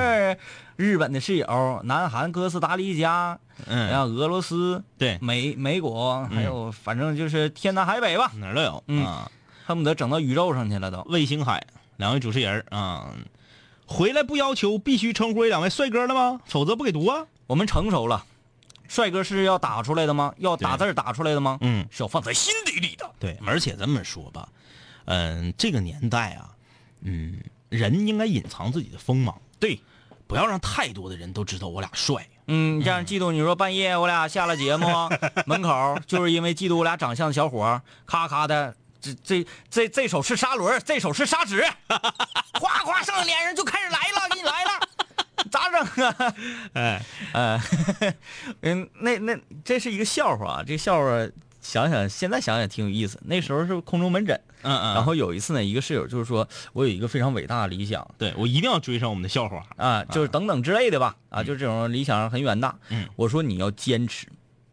[0.76, 8.84] 日本的室友、南韩哥斯达黎加，嗯然后俄罗斯，对美美国，还有反正就是天南海北吧，哪儿都有。
[8.88, 9.32] 嗯啊，
[9.66, 11.02] 恨不得整到宇宙上去了都。
[11.10, 11.66] 卫星海
[11.98, 13.08] 两位主持人啊，
[13.88, 16.40] 回来不要求必须称呼为两位帅哥了吗？
[16.46, 17.26] 否则不给读啊。
[17.48, 18.26] 我们成熟了，
[18.94, 20.32] 帅哥是要打出来的吗？
[20.38, 21.58] 要打字打出来的吗？
[21.62, 23.12] 嗯是要放在心底里的。
[23.20, 24.48] 对，而且这么说吧，
[25.06, 26.52] 嗯、这个年代啊，
[27.02, 29.82] 嗯，人应该隐藏自己的锋芒，对，
[30.28, 32.24] 不要让太多的人都知道我俩帅。
[32.46, 34.86] 嗯，这样嫉妒你说半夜我俩下了节目，
[35.48, 41.66] 门口就是因为嫉妒我俩长相的小伙，咔咔的，这这这这手是砂轮，这手是砂纸，
[42.62, 44.88] 夸夸上脸上就开始来了，给你来了，
[45.54, 46.36] 咋整啊？
[46.74, 47.62] 哎，呃
[48.62, 51.30] 嗯，那那这是一个笑话啊，这个笑话
[51.62, 53.20] 想想现在想想挺有意思。
[53.26, 59.64] 那时候是空中门诊，嗯嗯，然后有一次呢，一个室友就是说我有一个非常伟大的理想，对我一定要追上我们的笑话。
[59.78, 62.76] 啊，就是等等之类的吧，啊，就这种理想很远大。
[62.90, 64.28] 嗯，我说你要坚持，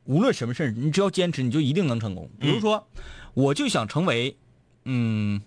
[0.05, 2.31] 无论什么事儿你只要坚持，你就一定能成功。
[2.41, 2.89] 比如说，
[3.35, 4.37] 我就想成为，
[4.85, 5.43] 嗯，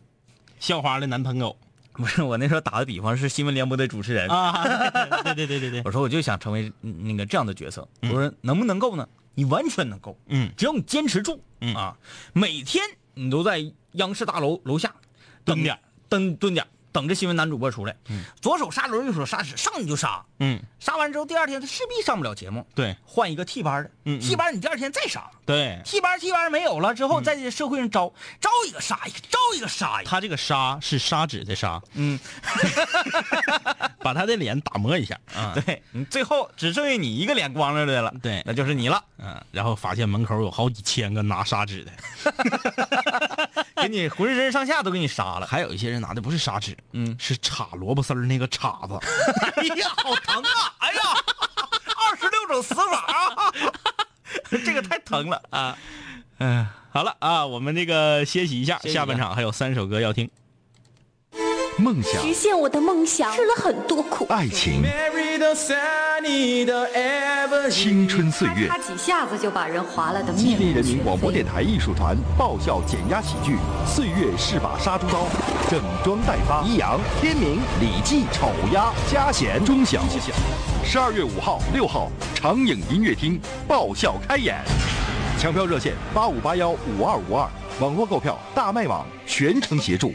[0.60, 1.58] 校花的男朋友
[2.02, 7.88] 不是我那时候打的比方是新闻联播的主持人， 啊，对对对对对， 我说我就想成为嗯那个这样的角色。
[8.02, 9.08] 我说能不能够呢？
[9.36, 10.52] 你完全能够，嗯。
[10.58, 11.74] 只要你坚持住，嗯。
[11.76, 11.96] 啊，
[12.34, 13.60] 每天你都在
[13.94, 14.94] 央视大楼楼下
[15.46, 15.78] 蹲点
[16.10, 17.96] 蹲蹲点儿，等着新闻男主播出来，
[18.40, 22.96] 左手砂轮，右手砂纸，上你就杀，嗯，杀完之后第二天他势必上不了节目，对。
[23.04, 24.22] 换一个替班的，嗯嗯。
[24.22, 32.20] 替班你第二天再杀，对，替班替班没有了之后，在这社会上招招一个杀一个，招一个杀一个，他这个杀是砂纸的杀，嗯，
[34.00, 35.20] 把他的脸打磨一下。
[35.36, 38.44] 啊， 对你最后只剩下你一个脸光溜溜的了，对。
[38.46, 41.92] 那就是你了，嗯，然后发现门口有好几千个拿砂纸的，
[43.82, 49.00] 给你浑身上下都给你杀了，还有一些人拿的不是砂纸，嗯是插萝卜丝儿那个叉子，
[49.56, 50.74] 哎呀，好疼啊！
[50.80, 51.02] 哎呀，
[52.10, 53.52] 二十六种死法啊，
[54.66, 55.78] 这个太疼了啊！
[56.40, 60.30] 嗯，好了啊，我们这个歇息一下下半场还有三首歌要听。
[61.78, 64.28] 梦想、实现我的梦想，吃了很多苦。
[64.30, 64.84] 爱情、
[67.72, 68.78] 青春岁月他。
[68.78, 73.56] 几下子就把人划了的面吉林人民广播电台艺术团爆笑减压喜剧
[73.88, 75.24] 《岁月是把杀猪刀》，
[75.70, 76.62] 整装待发。
[76.64, 80.04] 一阳、天明、李记、丑鸭、嘉贤、钟晓。
[80.84, 84.62] 十二月五号、六号，长影音乐厅爆笑开演，
[85.40, 90.12] 抢票热线八五八幺五二五二，网络购票大麦网全程协助。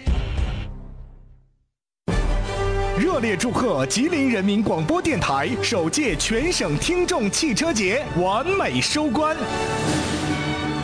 [3.18, 9.36] 热烈祝贺吉林人民广播电台首届全省听众汽车节完美收官。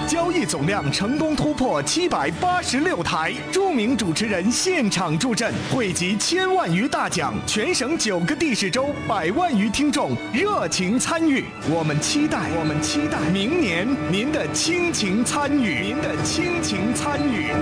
[0.09, 11.44] 交易总量成功突破七百八十六台，著名主持人现场助阵，汇集千万余大奖，全省九个地市州百万余听众热情参与。
[11.70, 17.53] 我们期待，我们期待明年您的倾情参与，您的倾情参与。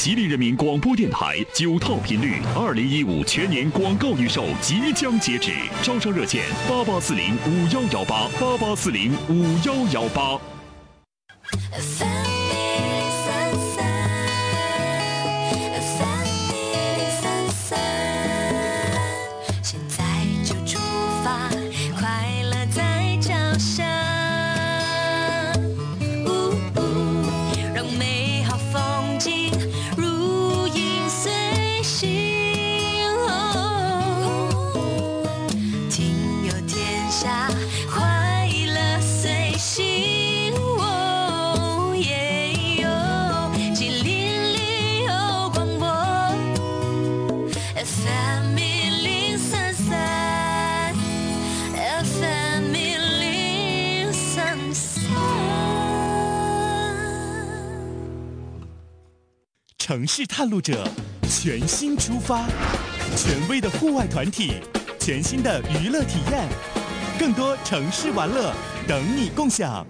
[0.00, 10.40] 吉林人民广播电台九套频率，二零一五全年广告预售即将截止，招商热线八八四零五幺幺八八八四零五幺幺八。
[59.90, 60.86] 城市探路者，
[61.28, 62.46] 全新出发，
[63.16, 64.52] 权威的户外团体，
[65.00, 66.48] 全新的娱乐体验，
[67.18, 68.54] 更多城市玩乐
[68.86, 69.84] 等你共享。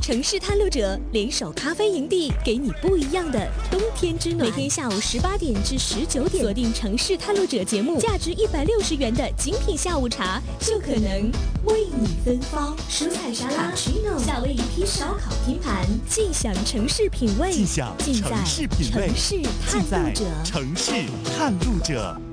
[0.00, 4.48] 城市探路者联手咖啡营地，给你不一样的冬天之暖。
[4.48, 11.30] 每天下午十八点至十九点，锁定城市探路者节目，价值一百六十元的精品下午茶就可能
[11.66, 12.74] 为你芬芳。
[12.88, 13.74] 蔬菜沙拉、
[14.18, 20.24] 夏威夷披萨、烧烤拼盘，尽享城市品味，尽享城市品味，城市探尽在路者。
[20.44, 20.92] 城市
[21.36, 22.29] 探路者。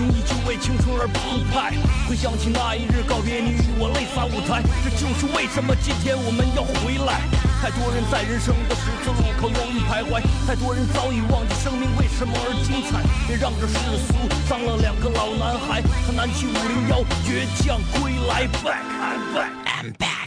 [0.00, 1.74] 滚烫的心依旧为青春而澎湃。
[2.08, 7.20] 回想起那一日告别你与我泪洒舞台，这就是为什么今天我们要回来。
[7.60, 13.02] 太多人在人生的十字路口犹豫徘徊，太多人早已忘记生命为什么而精彩。
[13.28, 13.76] 别让这世
[14.08, 14.14] 俗
[14.48, 20.19] 伤了两个老男孩，他南齐五零幺倔强归来，back I'm back I'm back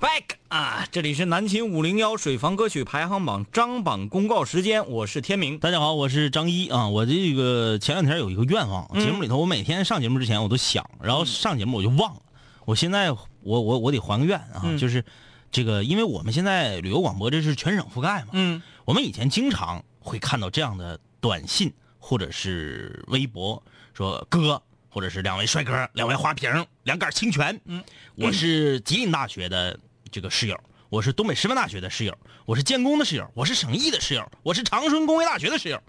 [0.00, 0.36] back。
[0.48, 0.88] 啊！
[0.90, 5.58] 这里是南秦五零幺水房歌曲排行榜张榜公告时间，我是天明。
[5.58, 6.88] 大家好，我是张一啊。
[6.88, 12.22] 我这个前两天有一个愿望，嗯节目里头我每天上节目之前我都想，然后上节目我就忘了。
[12.64, 15.04] 我现在我我我得还个愿啊，嗯就是
[15.52, 23.62] 这个，因为我们现在旅游广播这是全省覆盖嘛，嗯，我们以前经常会看到这样的短信或者是微博，
[23.94, 26.50] 说哥或者是两位帅哥、两位花瓶、
[26.82, 27.84] 两杆清泉，嗯，
[28.16, 29.78] 我是吉林大学的
[30.10, 35.80] 这个室友，我是东北师范大学的室友，我是建工的室友，我是省艺的室友，我是长春工业大学的室友。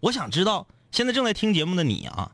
[0.00, 2.32] 我想知道现在正在听节目的你啊，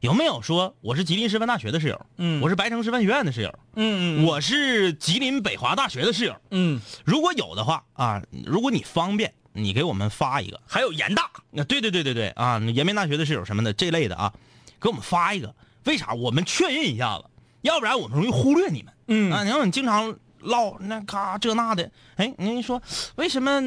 [0.00, 2.06] 有没有说我是吉林师范大学的室友？
[2.16, 6.34] 嗯我是白城师范学院的室友，嗯嗯我是吉林北华大学的室友。
[6.50, 10.58] 嗯，如果有的话啊，如果你方便，你给我们发一个。
[10.66, 14.32] 还有延大，那，对对对对对啊，延边大学的室友什么的这类的啊，
[14.80, 15.54] 给我们发一个。
[15.84, 16.14] 为啥？
[16.14, 17.24] 我们确认一下子，
[17.60, 18.92] 要不然我们容易忽略你们。
[19.08, 22.80] 嗯啊，你看你经常唠那嘎这那的，哎，您说
[23.16, 23.62] 为什么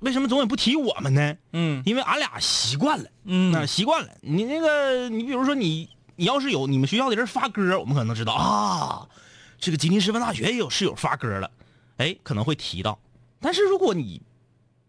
[0.00, 1.36] 为什么总也不提我们呢？
[1.52, 4.08] 嗯因为俺俩习惯了，嗯啊，习惯了。
[4.20, 9.06] 你那个，你比如说你你要是有你们学校的人发歌，我们可能能知道啊，
[9.58, 11.50] 这个吉林师范大学也有室友发歌了，
[11.98, 12.98] 哎，可能会提到。
[13.40, 14.20] 但是如果你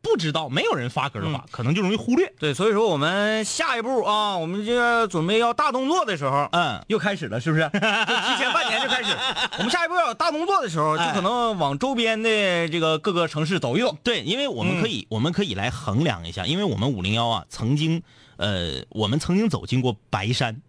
[0.03, 2.31] 不知道，没有人发歌的话，可能就容易忽略。
[2.37, 7.63] 对，所以说我们下一步啊，我们这个准备要大动作的时候，嗯，又开始了，是不是？
[7.73, 9.15] 就提前半年就开始。
[9.57, 13.97] 我们下一步要有大动作的时候，就可能往周边的这个各个城市走一走。
[14.03, 18.03] 对，因为我们可以，我们可以来衡量一下，因为我们五零幺啊，曾经，
[18.35, 20.61] 呃，我们曾经走进过白山，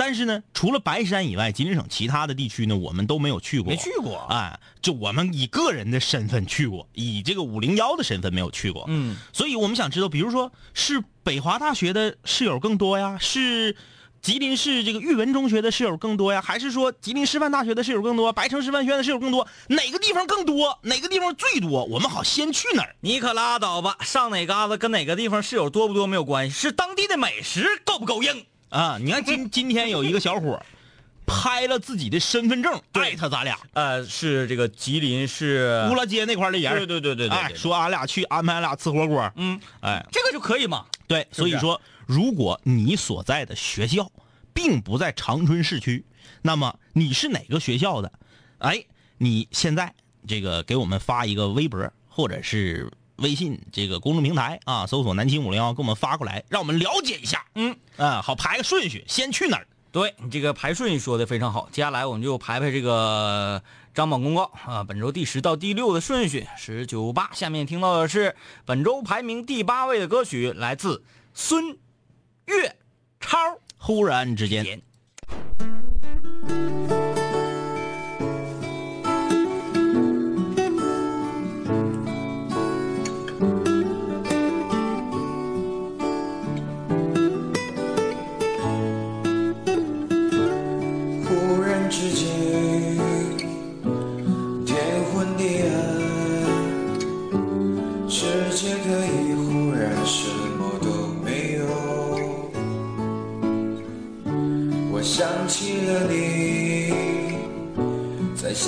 [0.00, 13.76] 但是呢，除了白山以外，吉林省其他的地区呢，我们都没有去过，没去过哎，就我们以个人的身份去过，以这个五零幺的身份没有去过，嗯，所以我们想知道，比如说是北华大学的室友更多呀，是。
[14.22, 19.48] 吉林市这个育文中学的室友更多呀，还是说吉林师范大学的室友更多，白城师范学院的室友更多？
[19.68, 20.78] 哪个地方更多？
[20.82, 21.86] 哪个地方最多？
[21.86, 22.94] 我们好先去哪儿？
[23.00, 28.98] 你可拉倒吧，上哪嘎子跟哪个地方室友多不多没有关系，是当地的美食够不够硬啊？
[28.98, 30.60] 你看今今天有一个小伙
[31.26, 40.86] 拍了自己的身份证，艾特咱俩，呃，是这个吉林市乌拉街那块的人，对对对对对，哎，说俺俩去安排俺俩吃火锅，嗯，哎，这个就可以嘛？
[41.06, 44.10] 对，所以说，如果你所在的学校
[44.52, 46.04] 并不在长春市区，
[46.42, 48.10] 那么你是哪个学校的？
[48.58, 48.84] 哎，
[49.18, 49.94] 你现在
[50.26, 52.90] 这个给我们发一个微博或者是
[53.20, 57.44] 微信这个公众平台啊，搜索南京五零幺，给我们发过来，让我们了解一下。
[57.54, 59.66] 嗯，啊，好排个顺序，先去哪儿？
[59.92, 63.62] 对你这个排顺序说的非常好，接下来我们就排排这个
[63.92, 67.30] 张榜公告啊，本周第十到第六的顺序十九八。
[67.34, 71.02] 下面听到的是本周排名第八位的歌曲，来自
[71.34, 71.76] 孙
[72.46, 72.76] 越
[73.18, 73.36] 超。
[73.76, 74.80] 忽然之间，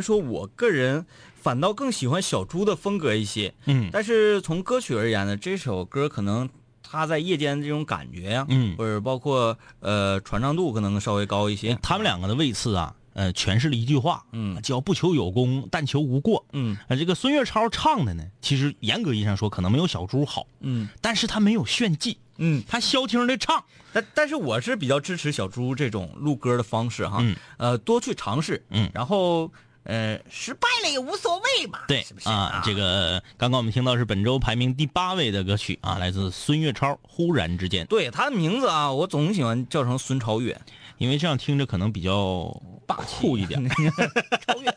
[0.00, 1.04] 来说，我个人
[1.36, 3.52] 反倒更喜欢小猪的风格一些。
[3.66, 6.48] 嗯但是从歌曲而言呢，这首歌可能
[6.82, 11.78] 他在夜间这种感觉呀、嗯或者包括呃传唱度可能稍微高一些。
[11.82, 16.46] 他们两个的位次啊，呃，诠释了一句话，嗯叫不求有功，但求无过。
[16.54, 29.52] 嗯呃，这个孙月超唱的呢，其实严格意义上说，可能没有小猪好，嗯但是他没有炫技，嗯，他消停的唱，但但是我是比较支持小猪这种录歌的方式哈，嗯呃，多去尝试，嗯然后
[29.90, 32.62] 呃失败了也无所谓嘛，对是不是啊？
[32.64, 40.56] 这个刚刚我们听到是本周排名第八位的歌曲啊，来自孙悦超《忽然之间》，对他的名字啊，我总喜欢叫成孙超越。
[40.98, 42.54] 因为这样听着可能比较
[42.86, 43.66] 霸气一点。
[44.46, 44.68] 超越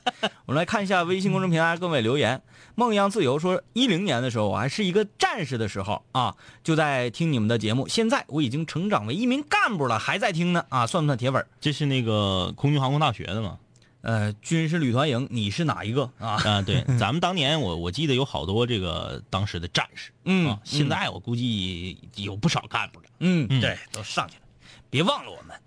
[0.46, 2.42] 我们来看一下微信公众平台各位留言。
[2.76, 6.34] 梦一样自由说，一零年的时候，我还是一个战士的时候啊，
[6.64, 7.90] 就在听你们的节目。
[7.90, 11.46] 现在我已经成长为一名干部了，还在听呢啊，算不算铁粉？
[11.60, 13.60] 这是那个空军航空大学的嘛？
[14.04, 16.32] 呃，军事旅团营，你是哪一个啊？
[16.44, 23.06] 啊，对，咱们当年我我记得有好多这个当时的战士，嗯啊，现在我估计有不少干部了。
[23.20, 24.42] 嗯，嗯对，都上去了，
[24.90, 25.58] 别忘了我们。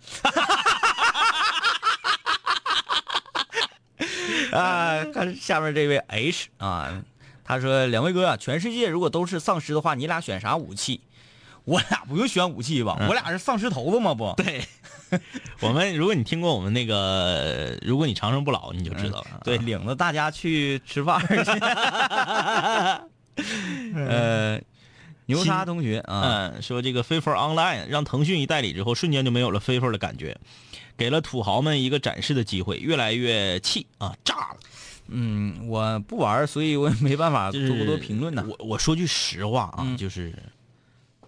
[4.52, 7.02] 啊，看下面这位 H 啊，
[7.42, 11.00] 他说：“两位哥啊，全世界如果都是丧尸的话，你俩选啥武器？
[11.66, 12.96] 我俩不用选武器吧？
[13.08, 14.14] 我俩是丧尸头子吗？
[14.14, 14.62] 不，对，
[15.60, 19.40] 我们如果你听过我们那个，如果你长生不老，你就知道了。
[19.44, 21.36] 对，领着大家去吃饭去。
[23.94, 24.58] 呃，
[25.26, 30.38] 牛叉同学啊，嗯，说这个 FIFA Online 让腾讯一代理之后，瞬间就没有了 FIFA 的感觉，
[30.96, 34.56] 给了土豪们一个展示的机会，越来越气啊，炸了。
[35.08, 38.46] 嗯，我不玩，所以我也没办法就是多多评论呢。
[38.48, 40.32] 我我说句实话啊，嗯就是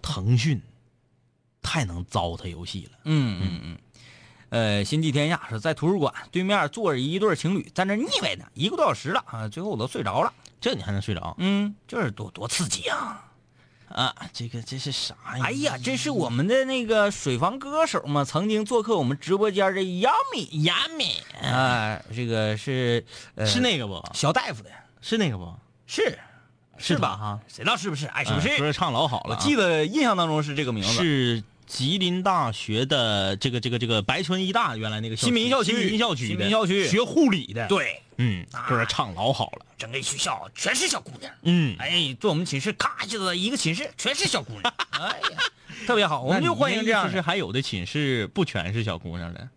[0.01, 0.61] 腾讯
[1.61, 2.99] 太能糟蹋游戏了。
[3.05, 3.77] 嗯嗯嗯。
[4.49, 10.33] 呃，心系天下说在图书馆对面坐着一对情侣，在那腻歪呢，一个多小时了啊，最后我都睡着了。
[10.59, 11.35] 这你还能睡着？
[11.37, 13.25] 嗯，这是多多刺激啊！
[13.89, 15.43] 啊，这个这是啥呀？
[15.43, 24.03] 哎呀，这是我们的那个水房歌手嘛，曾经做客我们直播间的 Yummy Yummy 啊，这个是、呃、是那个不？
[24.13, 25.53] 小大夫的，是那个不？
[25.85, 26.17] 是
[26.79, 27.15] 是吧？
[27.15, 28.07] 哈，谁知道是不是？
[28.07, 28.49] 哎，是不是？
[28.57, 30.89] 嗯歌唱老好了啊，我记得印象当中是这个名字。
[30.93, 41.31] 是吉林大学的这个这个这个白川医大原来那个新民校区新民校区新民校区学护理的，对，嗯，歌唱老好了，整个学校全是小姑娘。
[41.43, 45.37] 嗯，哎，坐我们寝室，咔一下子一个寝室全是小姑娘， 哎呀，
[45.85, 47.21] 特别好，我们就欢迎这样其实。
[47.21, 49.47] 还有的寝室不全是小姑娘的。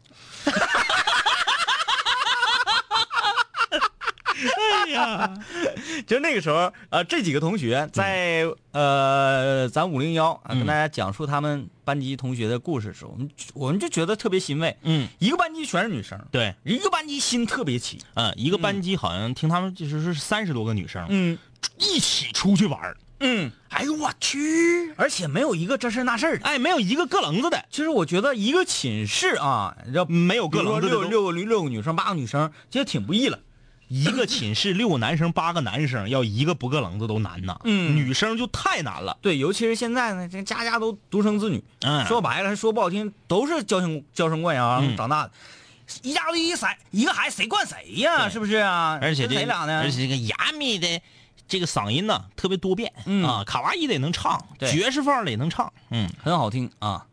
[4.73, 5.35] 哎呀，
[6.07, 14.77] 就那个时候，呃，这几个同学在、呃咱五零幺啊跟大家讲述他们班级同学的故事的时候，我们我们就觉得特别欣慰。
[14.83, 17.99] 嗯，一个班级全是女生，对，一个班级心特别齐。
[18.15, 21.39] 嗯，一个班级好像听他们就是是三十多个女生，嗯。
[21.79, 22.97] 一起出去玩儿。
[23.21, 26.37] 嗯，哎呦我去，而且没有一个这事儿那事儿。
[26.37, 26.45] 的。
[26.45, 33.39] 哎，没有一个个棱子的，其实我觉得一个寝室啊，要没有个棱子的都六六六六个女生，八个女生，其实挺不易了。
[33.93, 37.61] 一个寝室六个男生八个男生，要一个不个棱子都难呐。
[37.65, 39.19] 嗯女生就太难了。
[39.21, 45.33] 对，尤其是现在呢，这家家都独生子女，嗯说白了，说不好听，都是娇生娇生惯养嗯长大的。
[46.01, 48.31] 一家子一谁一个孩子谁惯谁呀？
[48.31, 48.99] 是不是啊？
[49.03, 49.81] 而且这谁俩呢？
[49.83, 51.03] 而且这个亚米的
[51.47, 52.91] 这个嗓音呢特别多变、
[53.27, 57.05] 啊，卡哇伊的也能唱，爵士范儿的也能唱，嗯，很好听啊。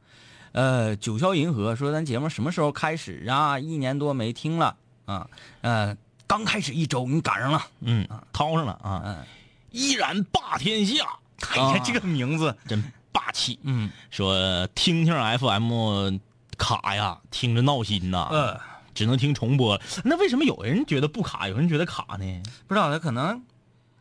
[0.53, 3.59] 呃，九霄银河说咱节目什么时候开始啊？
[3.59, 5.27] 一年多没听了啊。
[5.59, 5.97] 呃，
[6.29, 9.25] 刚开始一周你赶上了，嗯，掏上了啊，嗯，
[9.71, 11.03] 依然霸天下，
[11.49, 13.57] 哎呀，这个名字真霸气。
[13.63, 16.19] 嗯，说听听 FM
[16.55, 18.59] 卡呀，听着闹心呐，呃，
[18.93, 19.81] 只能听重播。
[20.03, 22.43] 那为什么有人觉得不卡，有人觉得卡呢？
[22.67, 23.41] 不知道他可能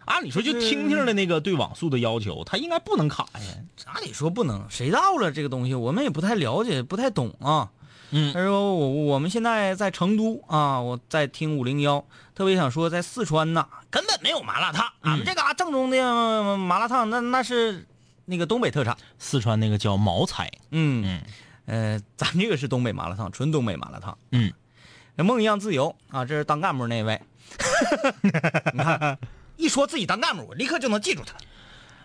[0.05, 3.41] 按理说就就是听听的那个对网速的要求，它应该不能卡呀。
[3.87, 4.66] 按理说不能？
[4.68, 7.70] 谁到了这个东西，我们也不太了解，不太懂啊。
[8.11, 12.05] 嗯他说我我们现在在成都啊，我在听五零幺，
[12.35, 17.87] 特别想说在四川呐，根本没有麻辣烫，俺们这嘎正宗的麻辣烫，那那是
[18.25, 18.97] 那个东北特产。
[19.19, 21.21] 四川那个叫毛菜，嗯
[21.67, 24.17] 呃，咱这个是东北麻辣烫，纯东北麻辣烫。
[24.33, 24.53] 嗯，
[25.17, 27.21] 梦一样自由啊，这是当干部那位。
[28.73, 29.19] 你看，
[29.57, 31.35] 一说自己当干部，我立刻就能记住他。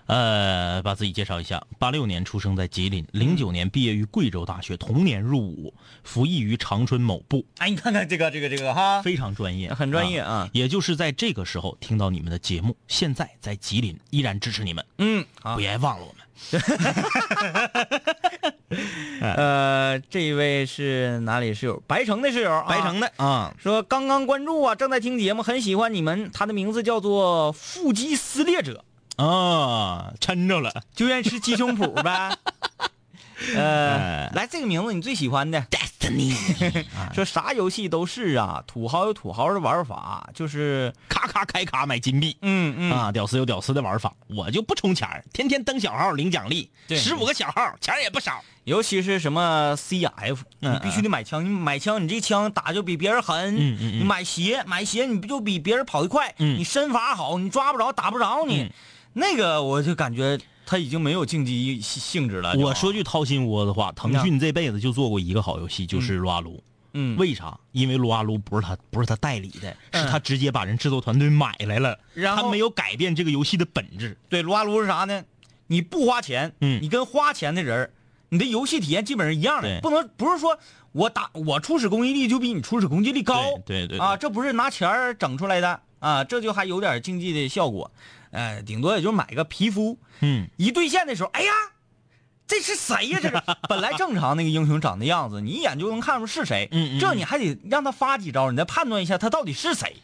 [0.05, 5.73] 呃，把自己介绍一下：八六年出生在吉林，零九年毕业于贵州大学，同年入伍，
[6.03, 16.23] 服役于长春某部，哎，你看看这个这个这个哈，非常专业，很专业啊也就是在这个时候听到你们的节目，现在在吉林依然支持你们，嗯，好不要忘了我们。
[19.21, 21.81] 呃，这一位是哪里室友？
[21.87, 26.29] 白城的室友，啊白城的啊，说刚刚关注啊，正在听节目，很喜欢你们。
[26.33, 28.83] 他的名字叫做腹肌撕裂者，
[29.17, 32.35] 啊，抻着了，就愿意吃鸡胸脯呗。
[33.55, 36.33] 呃哎，来这个名字你最喜欢的？Destiny，
[37.13, 48.41] 说啥游戏都是啊，土豪有土豪的玩法，就是咔咔开卡买金币，嗯嗯啊，屌丝有屌丝的玩法，我就不充钱儿天天登小号领奖励，对十五个小号，钱儿也不少。
[48.63, 53.57] 尤其是什么 CF，你嗯必须得买枪，你买枪，你这枪打就比别人狠。
[53.57, 56.33] 嗯嗯嗯你买鞋，买鞋你不就比别人跑得快？
[56.39, 58.61] 嗯你身法好，你抓不着，打不着你。
[58.61, 58.69] 嗯
[59.13, 62.55] 那个我就感觉他已经没有竞技性性质了。
[62.57, 66.63] 我说句掏心窝子话，腾讯这辈子就做过一个好游戏，就是撸啊撸。
[66.95, 67.59] 嗯，为啥？
[67.71, 74.15] 因为撸啊撸不是他不是他代理的，是他直接把人制作团队买来了，然后他没有改变这个游戏的本质。
[74.29, 75.23] 对撸啊撸是啥呢？
[75.67, 77.89] 你不花钱，嗯你跟花钱的人，
[78.29, 80.59] 你的游戏体验基本上一样的，不能不是说
[80.91, 87.89] 我打我初始攻击力就比你初始攻击力高，对对对啊，这不是拿钱儿整出来的啊，这就还有点竞技的效果，
[88.33, 91.51] 呃，顶多也就买个皮肤，嗯，一兑现的时候，哎呀，
[92.45, 93.19] 这是谁呀？
[93.21, 99.95] 这是 本来正常那个英雄长的样子，你一眼就能看出是谁，嗯这你还得让他发几招，你再判断一下他到底是谁。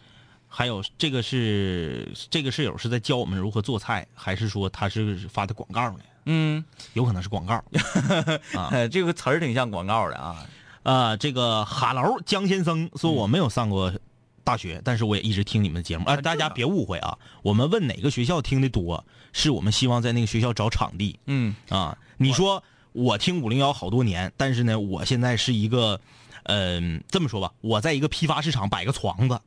[0.48, 6.00] 还有这个是这个室友是在教我们如何做菜，还是说他是发的广告呢？
[6.26, 6.64] 嗯，
[6.94, 7.54] 有可能是广告。
[8.54, 10.46] 啊呃 这个词儿挺像广告的啊。
[10.84, 13.94] 呃，这个哈喽江先生说我没有上过
[14.50, 16.06] 大学，但是我也一直听你们的节目。
[16.06, 21.20] 啊、大家别误会啊，我们问哪个学校听的多，是我们希望在那个学校找场地。
[21.28, 26.02] 嗯啊，你说我听五零幺好多年，但是呢，我现在是一个，
[26.46, 29.40] 嗯、这么说吧，我在一个批发市场摆个床子，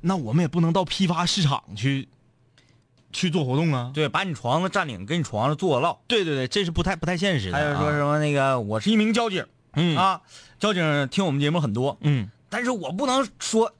[0.00, 2.06] 那我们也不能到批发市场去
[3.12, 3.90] 去做活动啊。
[3.92, 5.98] 对，把你床子占领，给你床上坐牢。
[6.06, 7.60] 对对对，这是不太不太现实的、啊。
[7.60, 10.22] 还有说什么那个，我是一名交警，嗯啊，
[10.60, 13.74] 交警听我们节目很多，嗯，但是我不能说，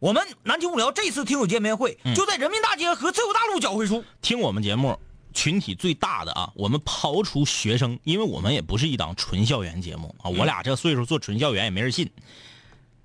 [0.00, 4.02] 我们南京无聊这次听友见面会、嗯就在人民大街和自由大路交汇处。
[4.22, 4.98] 听我们节目
[5.34, 12.10] 群体最大的啊，我们刨除学生，因为我们也不是一档纯校园节目啊，我俩这岁数做纯校园也没人信。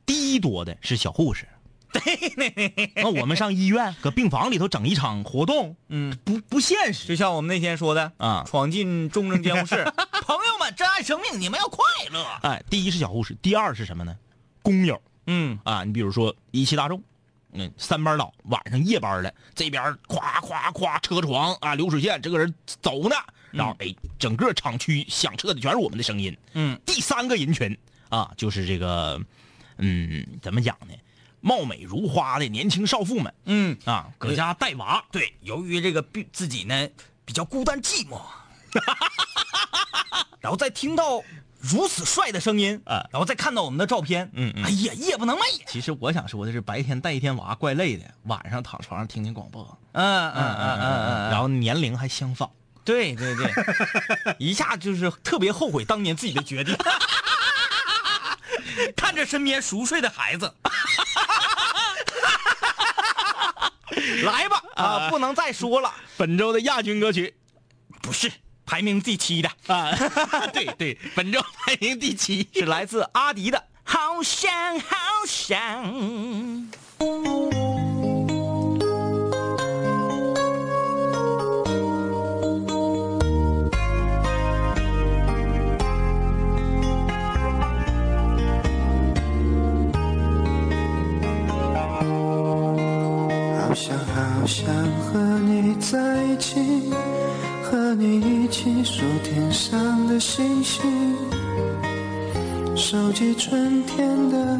[0.06, 1.46] 第一多的是小护士，
[2.96, 7.10] 那我们上医院搁病房里头整一场活动，嗯，不不现实。
[7.10, 9.84] 就像我们那天说的啊闯进重症监护室，
[10.24, 12.26] 朋友们，珍爱生命，你们要快乐。
[12.43, 14.16] 哎，第一是小护士，第二是什么呢？
[14.62, 17.02] 工友嗯啊，你比如说一汽大众，
[17.52, 23.16] 嗯，三班倒晚上夜班的，这边咵咵咵车床啊，流水线，这个人走呢，
[23.52, 26.38] 然后哎，整个厂区响彻的全是我们的声音。
[26.54, 27.78] 嗯，第三个人群
[28.10, 29.20] 啊，就是这个，
[29.78, 30.94] 嗯，怎么讲呢？
[31.42, 36.90] 貌美如花的年轻少妇们嗯，啊，搁家带娃，对，由于这个比自己呢
[37.24, 38.20] 比较孤单寂寞，
[40.42, 41.22] 然后再听到
[41.72, 43.05] 如此帅的声音啊。
[43.11, 44.63] 然后再看到我们的照片，嗯嗯。
[44.63, 45.41] 哎呀，夜不能寐。
[45.68, 49.63] 其实我想说的是，白天带一天娃怪累的，晚上躺床上听听广播，
[49.93, 52.49] 嗯嗯嗯嗯嗯，然后年龄还相仿。
[52.84, 53.51] 对对对，
[54.38, 56.78] 一下就是特别后悔当年自己的决定，
[58.95, 60.53] 看着身边熟睡的孩子，
[64.24, 67.36] 来吧啊，不能再说了，本周的亚军歌曲。
[68.03, 68.32] 不是
[68.66, 69.95] 排名第七的，啊，
[70.51, 72.47] 对对，本周排名第七。
[72.53, 75.55] 是来自阿迪的《好想好想。
[93.68, 94.66] 好想好想
[95.01, 96.89] 和你在一起，
[97.72, 100.84] 和你一起数天上的星星，
[102.76, 104.59] 收集春天的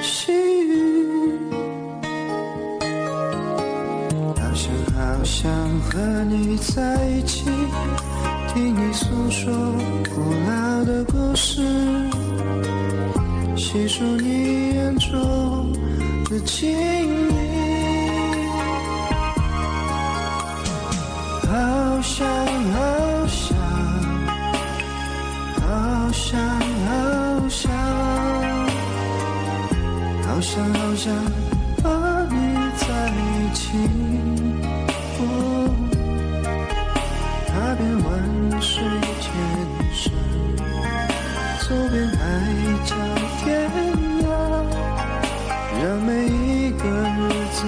[0.00, 1.32] 细雨。
[4.36, 7.44] 好想好想和你在一起，
[8.54, 9.52] 听你诉说
[10.14, 11.60] 古老的故事，
[13.56, 15.72] 细数你眼中
[16.30, 17.49] 的情意
[22.02, 23.56] 想好想，
[25.60, 25.66] 好
[26.12, 26.40] 想
[26.86, 26.88] 好
[27.48, 27.70] 想，
[30.22, 31.14] 好想好想
[31.82, 32.34] 和你
[32.78, 33.18] 在一
[33.54, 33.60] 起。
[37.48, 38.08] 踏遍万
[38.62, 38.72] 水
[39.20, 39.24] 千
[39.92, 40.12] 山，
[41.60, 42.18] 走遍海
[42.86, 42.90] 角
[43.44, 43.46] 天
[44.22, 44.24] 涯，
[45.82, 47.18] 让每一个日
[47.52, 47.58] 子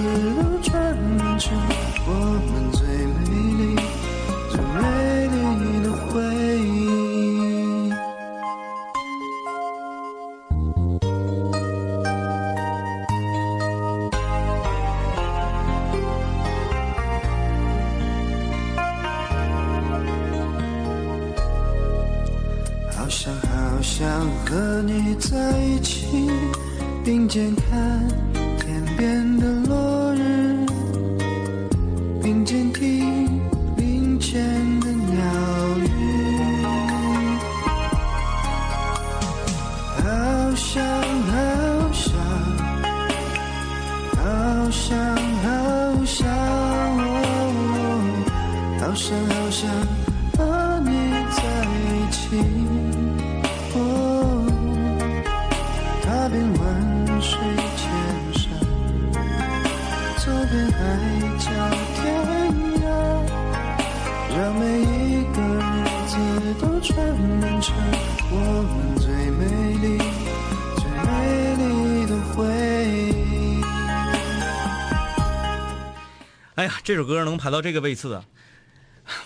[76.83, 78.25] 这首歌能排到这个位次啊，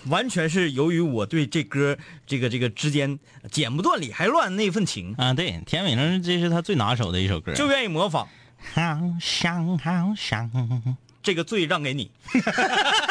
[0.10, 1.98] 完全是由于我对这歌
[2.28, 3.18] 这个这个之间
[3.52, 5.34] 剪不断理还乱那份情啊。
[5.34, 8.28] 对，田伟成这是他最拿手的一首歌，就愿意模仿。
[8.74, 10.52] 好想好想，
[11.24, 12.12] 这个罪让给你。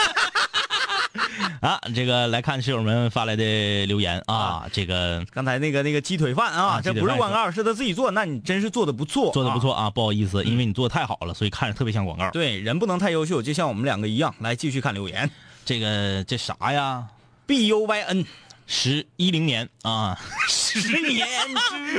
[1.61, 12.31] 啊，这个来看室友们发来的留言啊，这个刚才那个那个鸡腿饭啊，这不是广告，是他自己做，那你真是做的不错，做的不错啊，不好意思，因为你做的太好了，所以看着特别像广告。
[12.31, 14.35] 对，人不能太优秀，就像我们两个一样。
[14.41, 15.31] 来继续看留言，
[15.65, 17.07] 这个这啥呀
[17.47, 18.27] ？B U Y N，
[18.67, 20.19] 十一零年啊，
[20.81, 21.27] 十年，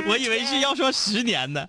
[0.06, 1.68] 我以为是要说十年呢。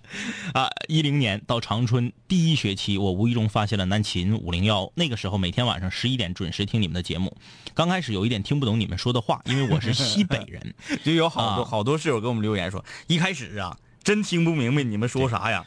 [0.54, 7.36] 啊，一零年到长春第一学期，我无意中发现了南秦五零幺，那个时候每天晚上十一点准时听你们的节目。
[7.74, 15.64] 刚开始有一点听不懂你们说的话，因为我是西北人， 就有好多、啊、好多室友给我们留言说，一开始啊真听不明白你们说啥呀，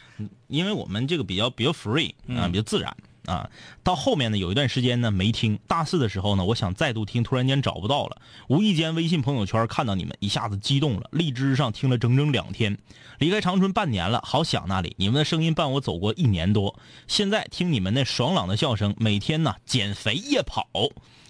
[0.48, 2.96] 因为我们这个比较比较 free 啊，比较自然。
[3.26, 3.50] 啊，
[3.84, 5.58] 到后面呢，有一段时间呢没听。
[5.68, 8.22] 大四的时候呢，我想再度听，突然间找不到了。
[8.48, 11.10] 无意间微信朋友圈看到你们，一下子激动了。
[11.12, 12.78] 荔枝上听了整整两天，
[13.20, 14.96] 离开长春半年了，好想那里。
[14.98, 20.68] 你们的声音伴我走过一年多，现在听你们那爽朗的笑声，每天呢减肥夜跑。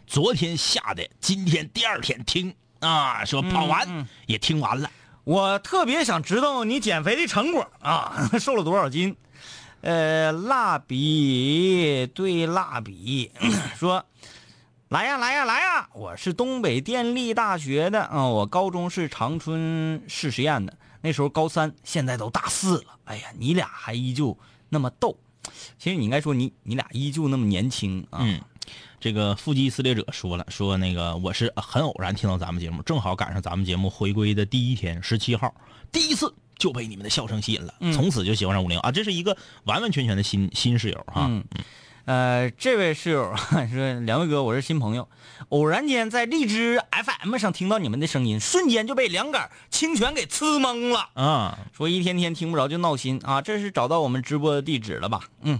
[0.08, 4.89] 昨天下的，今天第二天听啊，说跑完、嗯嗯、也听完了。
[5.24, 9.16] 我特别想知道你减肥的成果啊， 瘦了多少斤？
[9.84, 13.30] 呃，蜡笔对蜡笔
[13.76, 14.06] 说
[14.88, 15.90] ：“来呀，来呀，来呀！
[15.94, 22.98] 我是东北电力大学的啊、我高中是长春市实验的，那时候高三，现在都大四了。
[23.04, 24.38] 哎呀，你俩还依旧
[24.70, 25.18] 那么逗。
[25.78, 28.20] 其实你应该说你你俩依旧那么年轻啊。
[28.22, 28.40] 嗯，
[29.02, 35.54] 这个腹肌撕裂者说了，说那个我是很偶然听到咱们节目，正好赶上咱们节目回归的第一天，十七号，
[35.92, 38.89] 第一次。”就被你们的笑声吸引了，嗯、从此就喜欢上五零啊！
[38.89, 39.36] 这是一个
[39.66, 41.28] 完完全全的新新室友哈。
[41.30, 41.43] 嗯，
[42.05, 45.09] 呃，这位室友说：“两位哥，我是新朋友，
[45.49, 51.59] 偶然间在荔枝 FM 上听到你们的声音，瞬间就被两杆清泉给呲懵了啊！
[51.74, 53.41] 说一天天听不着就闹心啊！
[53.41, 55.20] 这是找到我们直播的地址了吧？
[55.41, 55.59] 嗯，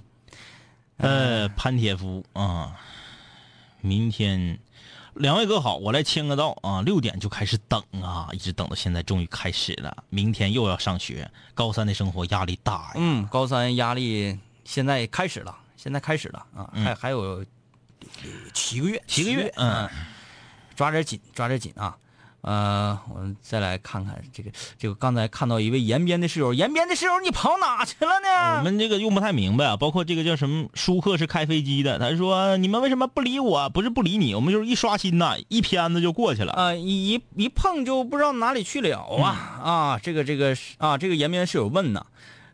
[0.96, 2.80] 呃，潘铁夫啊，
[3.82, 4.58] 明天
[5.16, 6.82] 两位哥好，我来签个到啊！
[6.82, 10.04] 六点就开始等啊，一直等到现在，终于开始了。
[10.10, 12.92] 明天又要上学，高三的生活压力大呀。
[12.96, 17.46] 嗯，高三压力现在开始了，现在开始了啊，还还有
[18.54, 19.90] 七个月，嗯七个月嗯，
[20.76, 21.96] 抓点紧，抓点紧啊！
[22.44, 28.58] 呃，我们再来看看这个这个，刚才看到一位延边的室友，延边的室友，你跑哪去了呢？
[28.58, 33.70] 我们这个用不太明白啊，包括这个叫什么舒克是开飞机的，他说你们为什么不理我？
[33.70, 36.52] 不是不理你，我们就是一刷新呐，一片子就过去了。
[36.52, 40.00] 啊、一一一碰就不知道哪里去了啊、啊！
[40.04, 42.06] 这个这个啊，这个延边室友问呢，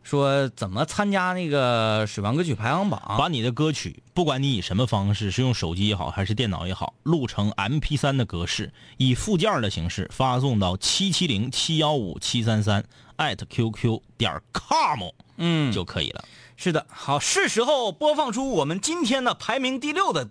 [0.02, 3.00] 说怎么参加那个水王歌曲排行榜？
[3.18, 12.84] 把你的歌曲，不管你以什么方式，是用手机也好，还是电脑也好，录成 MP 3的格式，以附件的形式发送到七七零七幺五七三三
[13.16, 16.24] 艾特 QQ 点 com，嗯，就可以了。
[16.56, 20.28] 是的，好，是时候播放出我们今天的排名第六的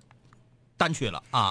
[0.77, 1.49] 单曲了啊！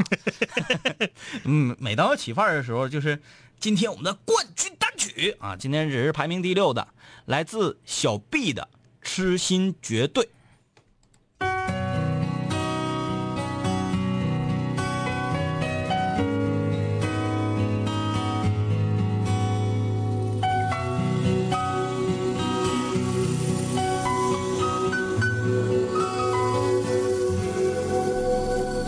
[1.45, 3.21] 嗯，每当要起范儿的时候，就是
[3.59, 6.87] 今天我们的冠军单曲啊，今天只是排名第六的，
[7.29, 8.63] 来自小 B 的
[9.03, 10.25] 《痴心绝对》。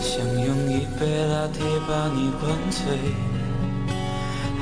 [0.01, 2.81] 想用一杯拿铁把你灌醉，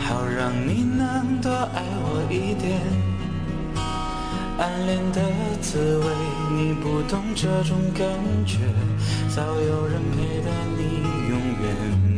[0.05, 3.08] 好让你能多爱我一点。
[4.59, 5.21] 暗恋的
[5.61, 6.05] 滋味，
[6.51, 8.05] 你不懂这种感
[8.45, 8.57] 觉，
[9.33, 12.08] 早有人陪的你永远。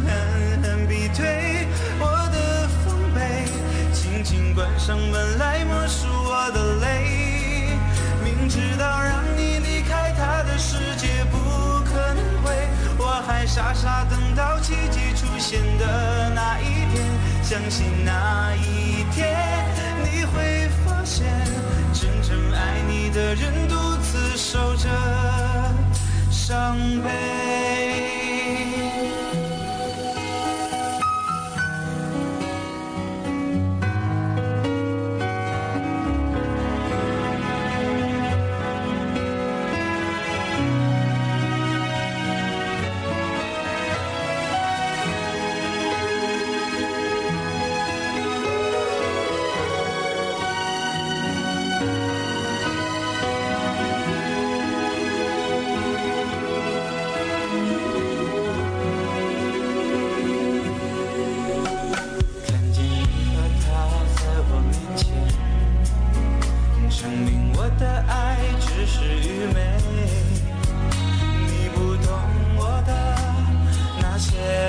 [0.00, 1.66] 狠狠逼退
[1.98, 3.44] 我的防备，
[3.92, 7.76] 轻轻关上门来默数我的泪。
[8.24, 11.38] 明知道让你离开他的世界不
[11.84, 12.68] 可能会，
[12.98, 17.04] 我还傻傻等到奇迹出现的那一天，
[17.42, 19.36] 相信那一天
[20.02, 21.26] 你会发现，
[21.92, 24.88] 真正爱你的人独自守着
[26.30, 27.81] 伤悲。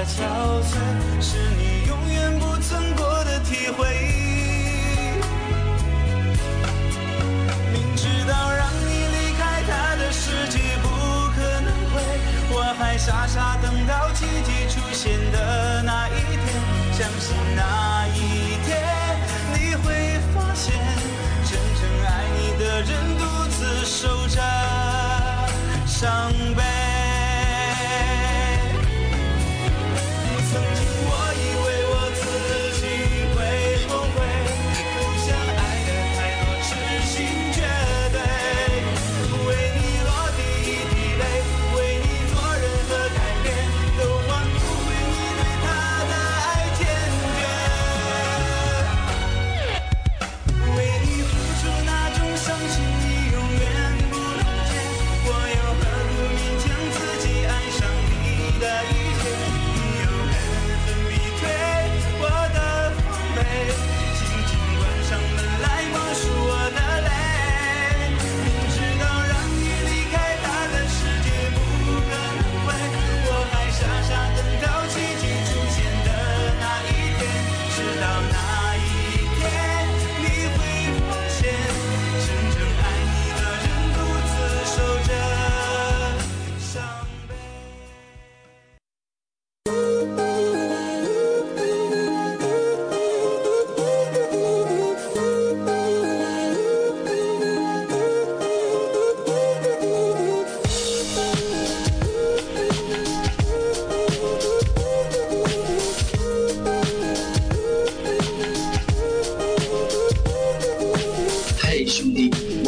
[0.06, 0.76] 憔悴，
[1.22, 3.88] 是你永远不曾过的体会。
[7.72, 10.90] 明知道让你离开他的世界不
[11.32, 12.02] 可能会，
[12.52, 16.46] 我还傻傻等到奇迹出现的那一天。
[16.92, 17.64] 相信那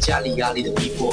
[0.00, 1.12] 家里压力的逼迫。